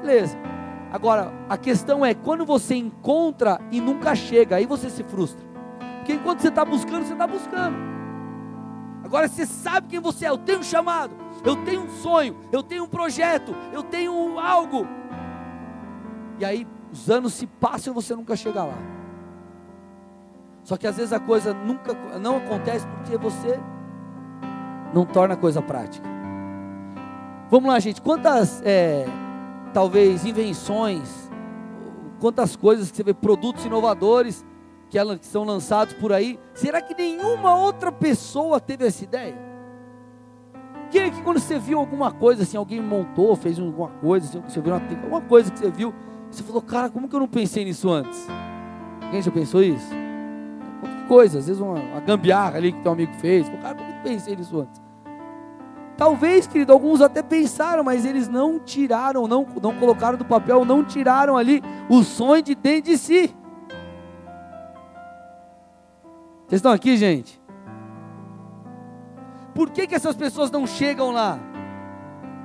[0.00, 0.36] Beleza.
[0.92, 5.44] Agora, a questão é, quando você encontra e nunca chega, aí você se frustra.
[5.98, 7.76] Porque enquanto você está buscando, você está buscando.
[9.04, 10.30] Agora você sabe quem você é.
[10.30, 14.86] Eu tenho um chamado, eu tenho um sonho, eu tenho um projeto, eu tenho algo.
[16.38, 18.78] E aí os anos se passam e você nunca chega lá.
[20.62, 23.58] Só que às vezes a coisa nunca não acontece porque você
[24.94, 26.06] não torna a coisa prática.
[27.50, 28.00] Vamos lá, gente.
[28.00, 29.06] Quantas é,
[29.72, 31.28] talvez invenções,
[32.20, 34.46] quantas coisas que você vê, produtos inovadores
[34.88, 39.36] que, são lançados por aí, será que nenhuma outra pessoa teve essa ideia?
[40.92, 44.40] Quem é que quando você viu alguma coisa assim, alguém montou, fez alguma coisa, assim,
[44.40, 45.92] você viu uma, alguma coisa que você viu,
[46.34, 48.26] você falou, cara, como que eu não pensei nisso antes?
[49.10, 49.88] Quem já pensou isso?
[50.80, 53.88] Qualquer coisa, às vezes uma, uma gambiarra ali que teu amigo fez, falou, cara, como
[53.90, 54.82] que eu pensei nisso antes?
[55.96, 60.82] Talvez, querido, alguns até pensaram, mas eles não tiraram, não, não colocaram do papel, não
[60.84, 63.34] tiraram ali o sonho de dentro de si.
[66.48, 67.40] Vocês estão aqui, gente?
[69.54, 71.38] Por que, que essas pessoas não chegam lá?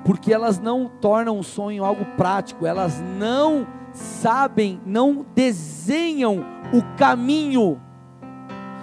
[0.06, 7.82] Porque elas não tornam o sonho algo prático, elas não sabem, não desenham o caminho.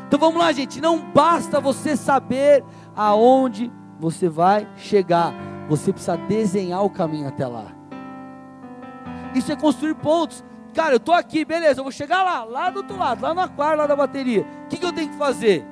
[0.07, 2.65] Então vamos lá, gente, não basta você saber
[2.95, 5.35] aonde você vai chegar,
[5.69, 7.67] você precisa desenhar o caminho até lá.
[9.35, 10.45] Isso é construir pontos.
[10.75, 13.41] Cara, eu estou aqui, beleza, eu vou chegar lá, lá do outro lado, lá no
[13.41, 14.47] aquário, lá da bateria.
[14.65, 15.67] O que, que eu tenho que fazer?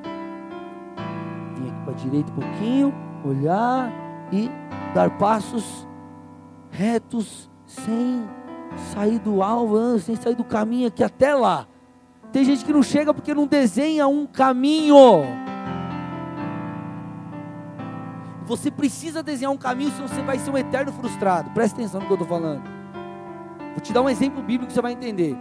[1.56, 2.94] Vir aqui para a direita um pouquinho,
[3.24, 3.92] olhar
[4.32, 4.50] e
[4.94, 5.86] dar passos
[6.70, 8.26] retos, sem
[8.92, 11.66] sair do alvo, sem sair do caminho aqui até lá.
[12.32, 14.96] Tem gente que não chega porque não desenha um caminho.
[18.46, 21.50] Você precisa desenhar um caminho, senão você vai ser um eterno frustrado.
[21.50, 22.62] Presta atenção no que eu estou falando.
[23.72, 25.36] Vou te dar um exemplo bíblico que você vai entender.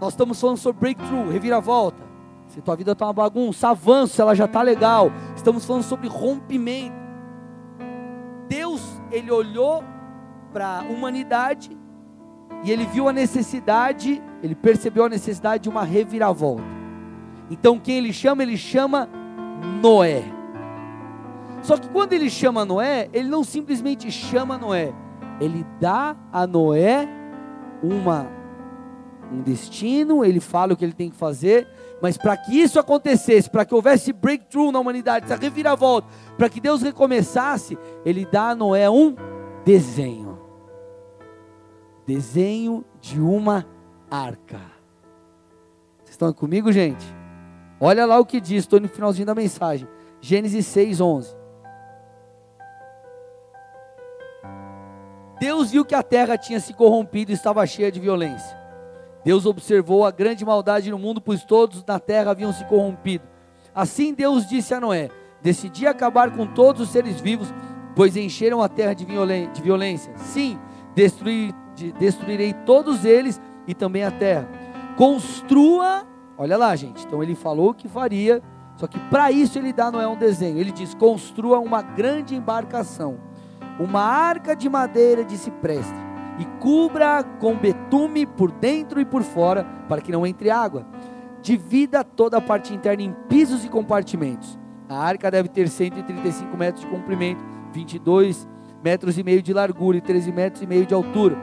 [0.00, 2.04] Nós estamos falando sobre breakthrough, reviravolta.
[2.48, 5.10] Se tua vida está uma bagunça, avanço, ela já está legal.
[5.34, 6.94] Estamos falando sobre rompimento.
[8.48, 9.82] Deus, ele olhou
[10.52, 11.76] para a humanidade
[12.64, 16.64] e ele viu a necessidade, ele percebeu a necessidade de uma reviravolta.
[17.50, 18.42] Então quem ele chama?
[18.42, 19.08] Ele chama
[19.80, 20.24] Noé.
[21.62, 24.92] Só que quando ele chama Noé, ele não simplesmente chama Noé,
[25.40, 27.08] ele dá a Noé
[27.82, 28.36] uma
[29.32, 31.66] um destino, ele fala o que ele tem que fazer,
[32.00, 36.60] mas para que isso acontecesse, para que houvesse breakthrough na humanidade, essa reviravolta, para que
[36.60, 39.14] Deus recomeçasse, ele dá a Noé um
[39.64, 40.25] desenho.
[42.06, 43.66] Desenho de uma
[44.10, 44.60] arca.
[45.98, 47.04] Vocês estão comigo, gente?
[47.80, 49.88] Olha lá o que diz, estou no finalzinho da mensagem.
[50.20, 51.36] Gênesis 6, 11.
[55.38, 58.56] Deus viu que a terra tinha se corrompido e estava cheia de violência.
[59.22, 63.24] Deus observou a grande maldade no mundo, pois todos na terra haviam se corrompido.
[63.74, 65.10] Assim Deus disse a Noé:
[65.42, 67.52] Decidi acabar com todos os seres vivos,
[67.94, 70.16] pois encheram a terra de, violência.
[70.16, 70.58] Sim,
[71.76, 74.48] destruir, destruirei todos eles e também a terra.
[74.96, 76.06] Construa,
[76.38, 77.06] olha lá, gente.
[77.06, 78.42] Então ele falou que faria,
[78.76, 80.58] só que para isso ele dá Noé um desenho.
[80.58, 83.18] Ele diz: construa uma grande embarcação
[83.78, 85.94] uma arca de madeira de cipreste,
[86.38, 90.86] e cubra com betume por dentro e por fora, para que não entre água.
[91.40, 94.58] Divida toda a parte interna em pisos e compartimentos.
[94.88, 98.46] A arca deve ter 135 metros de comprimento, 22
[98.84, 101.36] metros e meio de largura e 13 metros e meio de altura.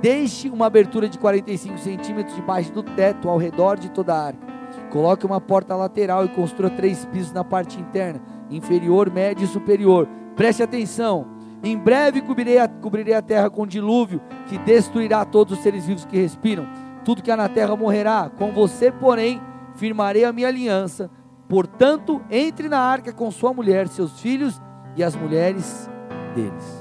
[0.00, 4.50] Deixe uma abertura de 45 centímetros debaixo do teto, ao redor de toda a arca.
[4.90, 10.08] Coloque uma porta lateral e construa três pisos na parte interna, inferior, médio e superior.
[10.34, 15.62] Preste atenção em breve cobrirei a, cobrirei a terra com dilúvio, que destruirá todos os
[15.62, 16.66] seres vivos que respiram.
[17.04, 18.30] Tudo que há na terra morrerá.
[18.38, 19.40] Com você, porém,
[19.74, 21.10] firmarei a minha aliança.
[21.48, 24.60] Portanto, entre na arca com sua mulher, seus filhos
[24.96, 25.90] e as mulheres
[26.34, 26.79] deles.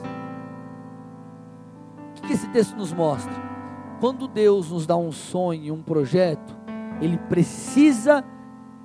[2.30, 3.34] Que esse texto nos mostra?
[4.00, 6.56] Quando Deus nos dá um sonho, um projeto,
[7.02, 8.24] Ele precisa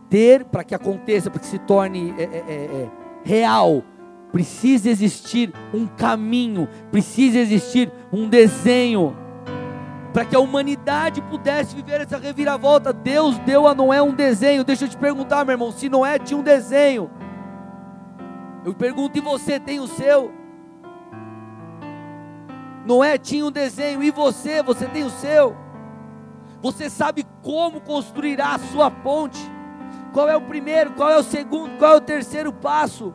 [0.08, 2.90] ter, para que aconteça, para que se torne é, é, é, é
[3.22, 3.84] real,
[4.32, 9.14] Precisa existir um caminho, precisa existir um desenho.
[10.10, 14.64] Para que a humanidade pudesse viver essa reviravolta, Deus deu a Noé um desenho.
[14.64, 17.10] Deixa eu te perguntar, meu irmão, se Noé tinha um desenho,
[18.64, 20.32] eu pergunto, e você tem o seu?
[22.84, 25.56] Noé tinha um desenho, e você, você tem o seu?
[26.60, 29.38] Você sabe como construirá a sua ponte?
[30.12, 33.14] Qual é o primeiro, qual é o segundo, qual é o terceiro passo?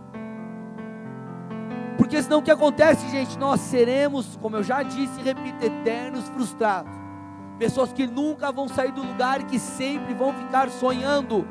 [1.98, 3.38] Porque senão o que acontece, gente?
[3.38, 6.92] Nós seremos, como eu já disse e repito, eternos frustrados.
[7.58, 11.48] Pessoas que nunca vão sair do lugar e que sempre vão ficar sonhando.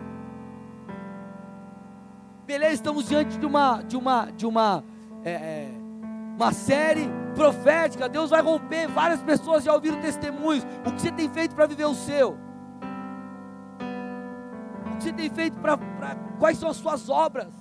[2.46, 4.82] Beleza, estamos diante de uma, de uma, de uma,
[5.22, 5.77] é, é,
[6.38, 8.08] uma série profética.
[8.08, 8.86] Deus vai romper.
[8.86, 10.64] Várias pessoas já ouviram testemunhos.
[10.86, 12.38] O que você tem feito para viver o seu?
[14.86, 15.76] O que você tem feito para.
[16.38, 17.52] Quais são as suas obras?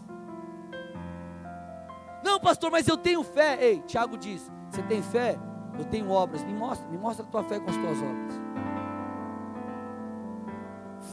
[2.23, 3.57] Não, pastor, mas eu tenho fé.
[3.59, 5.39] Ei, Tiago diz: Você tem fé?
[5.77, 6.43] Eu tenho obras.
[6.43, 8.41] Me mostra, me mostra a tua fé com as tuas obras.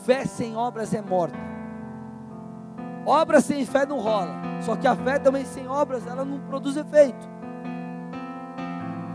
[0.04, 1.38] Fé sem obras é morta.
[3.06, 4.34] Obra sem fé não rola.
[4.62, 7.33] Só que a fé também sem obras, ela não produz efeito.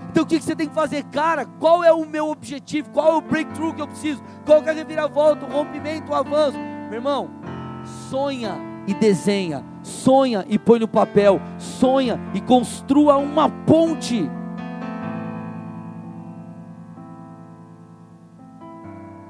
[0.09, 1.45] Então o que você tem que fazer, cara?
[1.59, 2.89] Qual é o meu objetivo?
[2.89, 4.23] Qual é o breakthrough que eu preciso?
[4.45, 6.57] Qual é a reviravolta, o rompimento, o avanço?
[6.57, 7.29] Meu irmão,
[8.09, 14.29] sonha e desenha sonha e põe no papel, sonha e construa uma ponte.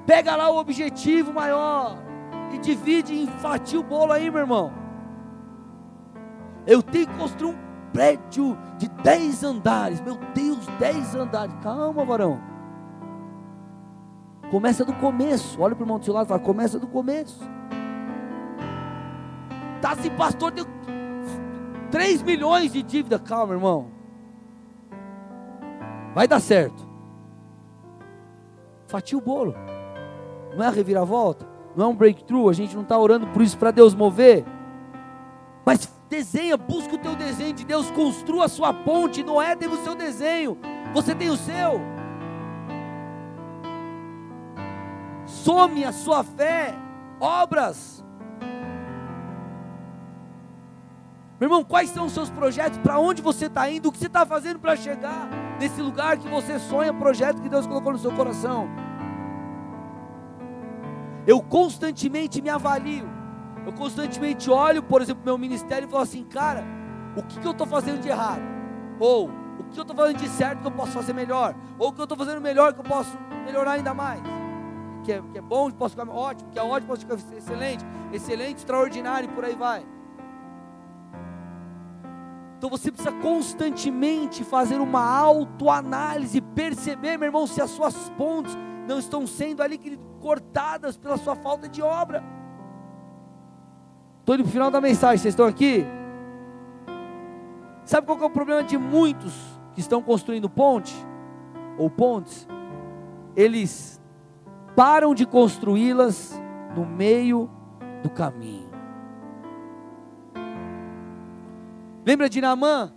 [0.06, 1.98] Pega lá o objetivo maior
[2.54, 4.74] e divide e fatia o bolo aí, meu irmão.
[6.65, 7.58] Eu tenho que construir um
[7.93, 10.02] prédio de 10 andares.
[10.02, 11.54] Meu Deus, 10 andares.
[11.62, 12.39] Calma, varão.
[14.52, 15.62] Começa do começo.
[15.62, 17.39] Olha para o irmão do seu lado e fala: começa do começo.
[19.82, 20.65] Tá assim, pastor, deu
[21.91, 23.19] 3 milhões de dívida.
[23.19, 23.88] Calma, irmão.
[26.13, 26.88] Vai dar certo.
[28.88, 29.54] Fatia o bolo.
[30.56, 31.47] Não é a reviravolta.
[31.75, 32.49] Não é um breakthrough.
[32.49, 34.43] A gente não está orando por isso para Deus mover.
[35.63, 39.24] Mas desenha, busca o teu desenho de Deus, construa a sua ponte.
[39.24, 40.58] Noé teve o seu desenho,
[40.93, 41.80] você tem o seu.
[45.26, 46.74] Some a sua fé,
[47.19, 48.04] obras.
[51.39, 52.80] Meu irmão, quais são os seus projetos?
[52.80, 53.88] Para onde você está indo?
[53.88, 57.65] O que você está fazendo para chegar nesse lugar que você sonha, projeto que Deus
[57.65, 58.67] colocou no seu coração?
[61.25, 63.19] Eu constantemente me avalio.
[63.65, 66.63] Eu constantemente olho, por exemplo, meu ministério e falo assim, cara,
[67.15, 68.41] o que, que eu estou fazendo de errado?
[68.99, 69.29] Ou
[69.60, 71.55] o que eu estou fazendo de certo que eu posso fazer melhor?
[71.77, 74.21] Ou o que eu estou fazendo melhor que eu posso melhorar ainda mais?
[75.03, 78.57] Que é, que é bom, posso ficar ótimo, que é ótimo, posso ficar excelente, excelente,
[78.57, 79.85] extraordinário e por aí vai.
[82.57, 88.99] Então você precisa constantemente fazer uma autoanálise, perceber, meu irmão, se as suas pontes não
[88.99, 89.77] estão sendo ali
[90.19, 92.21] cortadas pela sua falta de obra.
[94.30, 95.84] Estou indo para o final da mensagem, vocês estão aqui?
[97.84, 99.34] Sabe qual é o problema de muitos
[99.73, 100.96] que estão construindo ponte?
[101.80, 102.48] Ou pontes?
[103.36, 104.00] eles
[104.75, 106.40] param de construí-las
[106.75, 107.50] no meio
[108.04, 108.69] do caminho.
[112.06, 112.94] Lembra de Naamã?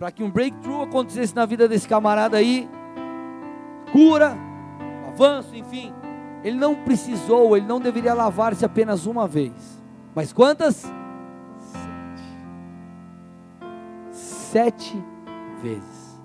[0.00, 2.68] Para que um breakthrough acontecesse na vida desse camarada aí,
[3.92, 4.36] cura,
[5.06, 5.94] avanço, enfim.
[6.42, 9.79] Ele não precisou, ele não deveria lavar-se apenas uma vez.
[10.14, 10.86] Mas quantas?
[11.58, 12.22] Sete.
[14.10, 15.04] Sete
[15.62, 16.20] vezes.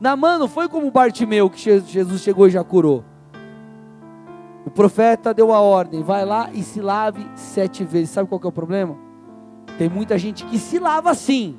[0.00, 3.04] Naamã não foi como Bartimeu, que Jesus chegou e já curou.
[4.64, 8.10] O profeta deu a ordem, vai lá e se lave sete vezes.
[8.10, 8.96] Sabe qual é o problema?
[9.76, 11.58] Tem muita gente que se lava sim,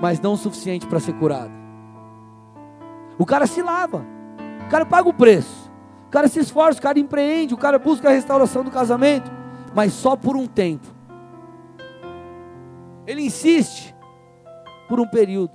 [0.00, 1.50] mas não o suficiente para ser curado.
[3.18, 4.04] O cara se lava,
[4.66, 5.70] o cara paga o preço,
[6.06, 9.30] o cara se esforça, o cara empreende, o cara busca a restauração do casamento,
[9.76, 10.86] mas só por um tempo.
[13.06, 13.94] Ele insiste
[14.88, 15.52] por um período.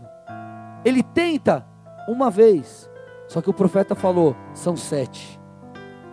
[0.85, 1.65] Ele tenta
[2.07, 2.87] uma vez.
[3.27, 5.41] Só que o profeta falou: são sete.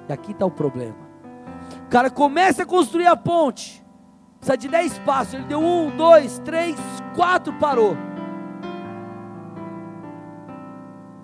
[0.09, 0.97] E aqui está o problema.
[1.85, 3.85] O cara começa a construir a ponte.
[4.39, 5.35] Precisa de dez passos.
[5.35, 6.77] Ele deu um, dois, três,
[7.15, 7.95] quatro, parou.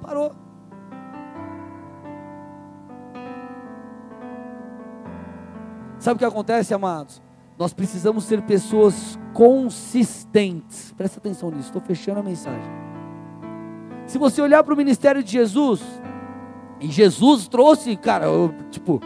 [0.03, 0.44] Parou.
[6.05, 7.23] Sabe o que acontece, amados?
[7.59, 10.93] Nós precisamos ser pessoas consistentes.
[10.93, 12.71] Presta atenção nisso, estou fechando a mensagem.
[14.05, 15.81] Se você olhar para o ministério de Jesus,
[16.79, 18.27] e Jesus trouxe, cara,
[18.71, 19.01] tipo,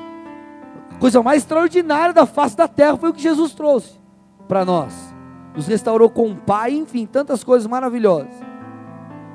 [0.90, 3.92] a coisa mais extraordinária da face da terra foi o que Jesus trouxe
[4.48, 4.92] para nós.
[5.54, 8.34] Nos restaurou com o Pai, enfim, tantas coisas maravilhosas.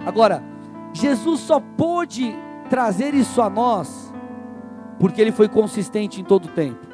[0.06, 0.44] Agora,
[0.92, 2.36] Jesus só pôde
[2.70, 4.14] trazer isso a nós
[5.00, 6.93] porque ele foi consistente em todo o tempo.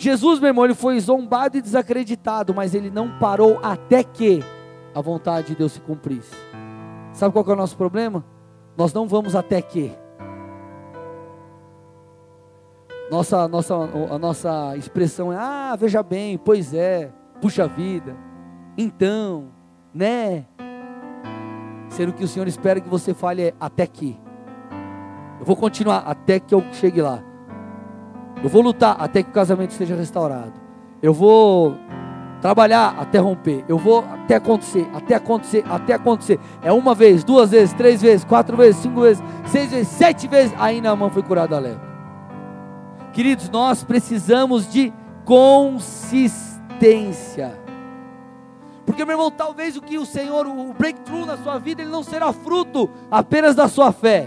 [0.00, 4.42] Jesus, meu irmão, ele foi zombado e desacreditado, mas ele não parou até que
[4.94, 6.34] a vontade de Deus se cumprisse.
[7.12, 8.24] Sabe qual é o nosso problema?
[8.78, 9.92] Nós não vamos até que.
[13.10, 18.16] Nossa, nossa, a nossa expressão é: ah, veja bem, pois é, puxa vida,
[18.78, 19.48] então,
[19.92, 20.46] né?
[21.90, 24.18] Sendo que o Senhor espera que você fale é, até que.
[25.38, 27.29] Eu vou continuar até que eu chegue lá.
[28.42, 30.54] Eu vou lutar até que o casamento seja restaurado.
[31.02, 31.76] Eu vou
[32.40, 33.62] trabalhar até romper.
[33.68, 36.40] Eu vou até acontecer, até acontecer, até acontecer.
[36.62, 40.54] É uma vez, duas vezes, três vezes, quatro vezes, cinco vezes, seis vezes, sete vezes.
[40.58, 41.90] Aí na mão foi curado a lepra.
[43.12, 44.90] Queridos, nós precisamos de
[45.24, 47.60] consistência.
[48.86, 52.02] Porque, meu irmão, talvez o que o Senhor, o breakthrough na sua vida, ele não
[52.02, 54.26] será fruto apenas da sua fé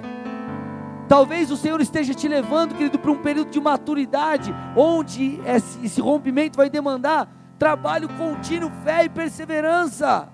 [1.07, 6.57] Talvez o Senhor esteja te levando, querido, para um período de maturidade, onde esse, rompimento
[6.57, 7.29] vai demandar
[7.59, 10.29] trabalho contínuo, fé e perseverança.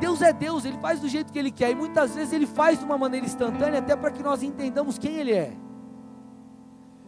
[0.00, 2.78] Deus é Deus, Ele faz do jeito que Ele quer, e muitas vezes Ele faz
[2.78, 5.52] de uma maneira instantânea, até para que nós entendamos quem Ele é.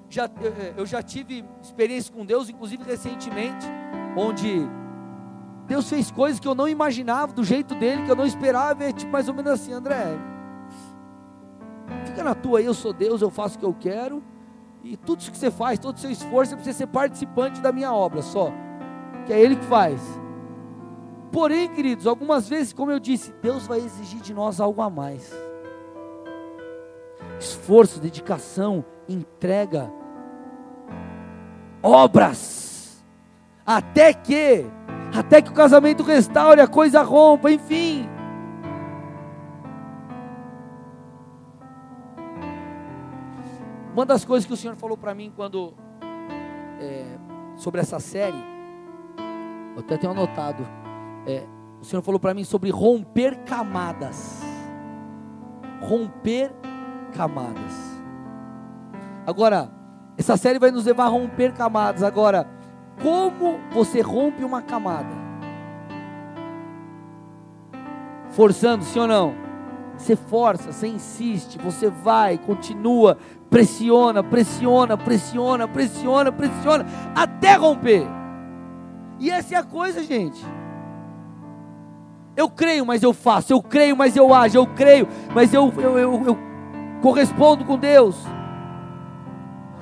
[0.09, 0.29] Já,
[0.77, 3.67] eu já tive experiência com Deus, inclusive recentemente,
[4.17, 4.69] onde
[5.71, 8.93] Deus fez coisas que eu não imaginava, do jeito dele, que eu não esperava, é
[8.93, 10.19] tipo mais ou menos assim, André,
[12.05, 14.21] fica na tua aí, eu sou Deus, eu faço o que eu quero,
[14.83, 17.71] e tudo isso que você faz, todo o seu esforço, você precisa ser participante da
[17.71, 18.53] minha obra só,
[19.25, 20.01] que é Ele que faz.
[21.31, 25.33] Porém, queridos, algumas vezes, como eu disse, Deus vai exigir de nós algo a mais.
[27.39, 29.89] Esforço, dedicação, entrega,
[31.81, 33.01] obras,
[33.65, 34.67] até que
[35.15, 38.09] até que o casamento restaure, a coisa rompa, enfim.
[43.93, 45.75] Uma das coisas que o Senhor falou para mim quando
[46.81, 47.05] é,
[47.57, 48.43] sobre essa série,
[49.75, 50.67] eu até tenho anotado,
[51.27, 51.45] é,
[51.81, 54.43] o Senhor falou para mim sobre romper camadas.
[55.81, 56.53] Romper
[57.13, 58.01] camadas.
[59.27, 59.71] Agora,
[60.17, 62.03] essa série vai nos levar a romper camadas.
[62.03, 62.47] Agora,
[63.03, 65.21] como você rompe uma camada?
[68.31, 69.35] Forçando, sim ou não?
[69.97, 73.19] Você força, você insiste, você vai, continua,
[73.51, 78.07] pressiona, pressiona, pressiona, pressiona, pressiona, até romper.
[79.19, 80.43] E essa é a coisa, gente.
[82.37, 85.99] Eu creio, mas eu faço, eu creio, mas eu ajo, eu creio, mas eu, eu,
[85.99, 86.39] eu, eu
[87.03, 88.17] correspondo com Deus.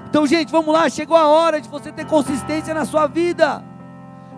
[0.08, 0.88] Então, gente, vamos lá.
[0.88, 3.62] Chegou a hora de você ter consistência na sua vida.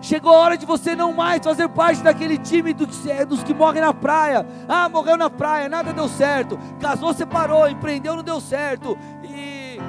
[0.01, 3.93] Chegou a hora de você não mais fazer parte daquele time dos que morrem na
[3.93, 4.45] praia.
[4.67, 6.57] Ah, morreu na praia, nada deu certo.
[6.79, 8.97] Casou, separou, empreendeu, não deu certo.
[9.23, 9.79] E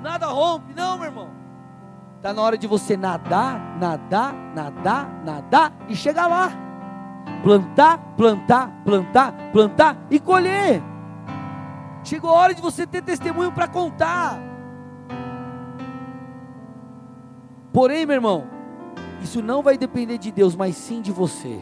[0.00, 0.72] nada rompe.
[0.72, 1.28] Não, meu irmão.
[2.16, 6.52] Está na hora de você nadar, nadar, nadar, nadar e chegar lá.
[7.42, 10.82] plantar, plantar, plantar, plantar e colher.
[12.04, 14.49] Chegou a hora de você ter testemunho para contar.
[17.72, 18.46] Porém, meu irmão,
[19.22, 21.60] isso não vai depender de Deus, mas sim de você.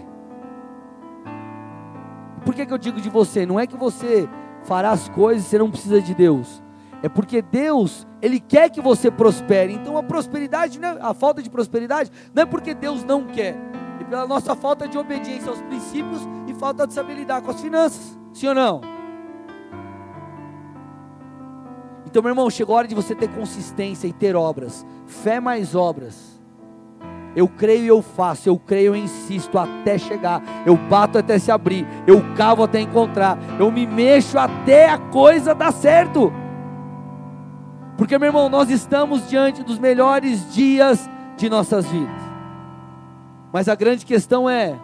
[2.44, 3.44] Por que, que eu digo de você?
[3.44, 4.28] Não é que você
[4.64, 6.62] fará as coisas e você não precisa de Deus.
[7.02, 9.72] É porque Deus, Ele quer que você prospere.
[9.74, 13.56] Então a prosperidade, né, a falta de prosperidade, não é porque Deus não quer,
[14.00, 17.60] é pela nossa falta de obediência aos princípios e falta de saber lidar com as
[17.60, 18.18] finanças.
[18.32, 18.97] Sim ou não?
[22.08, 24.86] Então, meu irmão, chegou a hora de você ter consistência e ter obras.
[25.06, 26.40] Fé mais obras.
[27.36, 31.52] Eu creio e eu faço, eu creio e insisto até chegar, eu bato até se
[31.52, 36.32] abrir, eu cavo até encontrar, eu me mexo até a coisa dar certo.
[37.98, 42.22] Porque, meu irmão, nós estamos diante dos melhores dias de nossas vidas.
[43.52, 44.74] Mas a grande questão é: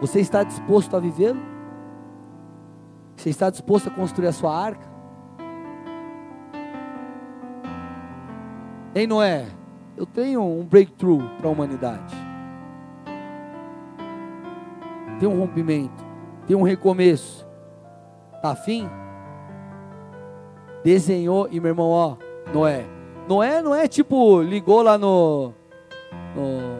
[0.00, 1.42] você está disposto a vivê-lo?
[3.16, 4.93] Você está disposto a construir a sua arca?
[8.94, 9.46] Ei, Noé,
[9.96, 12.14] eu tenho um breakthrough para a humanidade.
[15.18, 16.04] Tem um rompimento,
[16.46, 17.44] tem um recomeço.
[18.40, 18.88] Tá afim?
[20.84, 22.16] Desenhou e meu irmão, ó,
[22.52, 22.84] Noé.
[23.28, 25.52] Noé não é tipo, ligou lá no,
[26.36, 26.78] no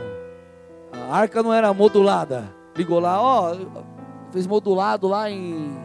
[0.93, 2.45] a arca não era modulada.
[2.77, 3.57] Ligou lá, ó,
[4.31, 5.77] fez modulado lá em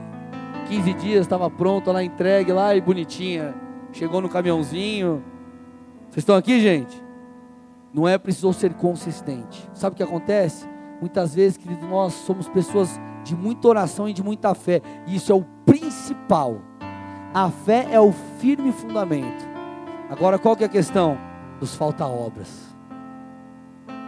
[0.67, 3.55] 15 dias, estava pronto lá, entregue lá e bonitinha.
[3.91, 5.23] Chegou no caminhãozinho,
[6.09, 7.03] vocês estão aqui, gente?
[7.93, 9.69] Não é precisou ser consistente.
[9.73, 10.67] Sabe o que acontece?
[10.99, 14.81] Muitas vezes, querido, nós somos pessoas de muita oração e de muita fé.
[15.07, 16.61] E isso é o principal.
[17.33, 19.47] A fé é o firme fundamento.
[20.09, 21.17] Agora, qual que é a questão?
[21.61, 22.75] Nos falta obras.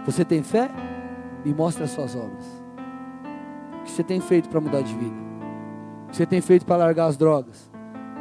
[0.06, 0.70] Você tem fé?
[1.46, 2.46] Me mostre as suas obras.
[3.80, 5.16] O que você tem feito para mudar de vida?
[6.06, 7.71] O que você tem feito para largar as drogas?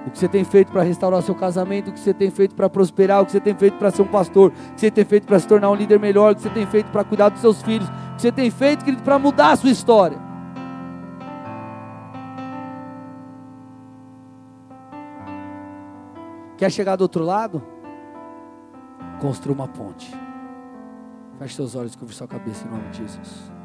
[0.06, 2.68] O que você tem feito para restaurar seu casamento, o que você tem feito para
[2.70, 5.26] prosperar, o que você tem feito para ser um pastor, o que você tem feito
[5.26, 7.62] para se tornar um líder melhor, o que você tem feito para cuidar dos seus
[7.62, 10.18] filhos, o que você tem feito, querido, para mudar a sua história.
[16.56, 17.62] Quer chegar do outro lado?
[19.20, 20.14] Construa uma ponte.
[21.38, 23.59] Feche seus olhos e curva sua cabeça em nome de Jesus.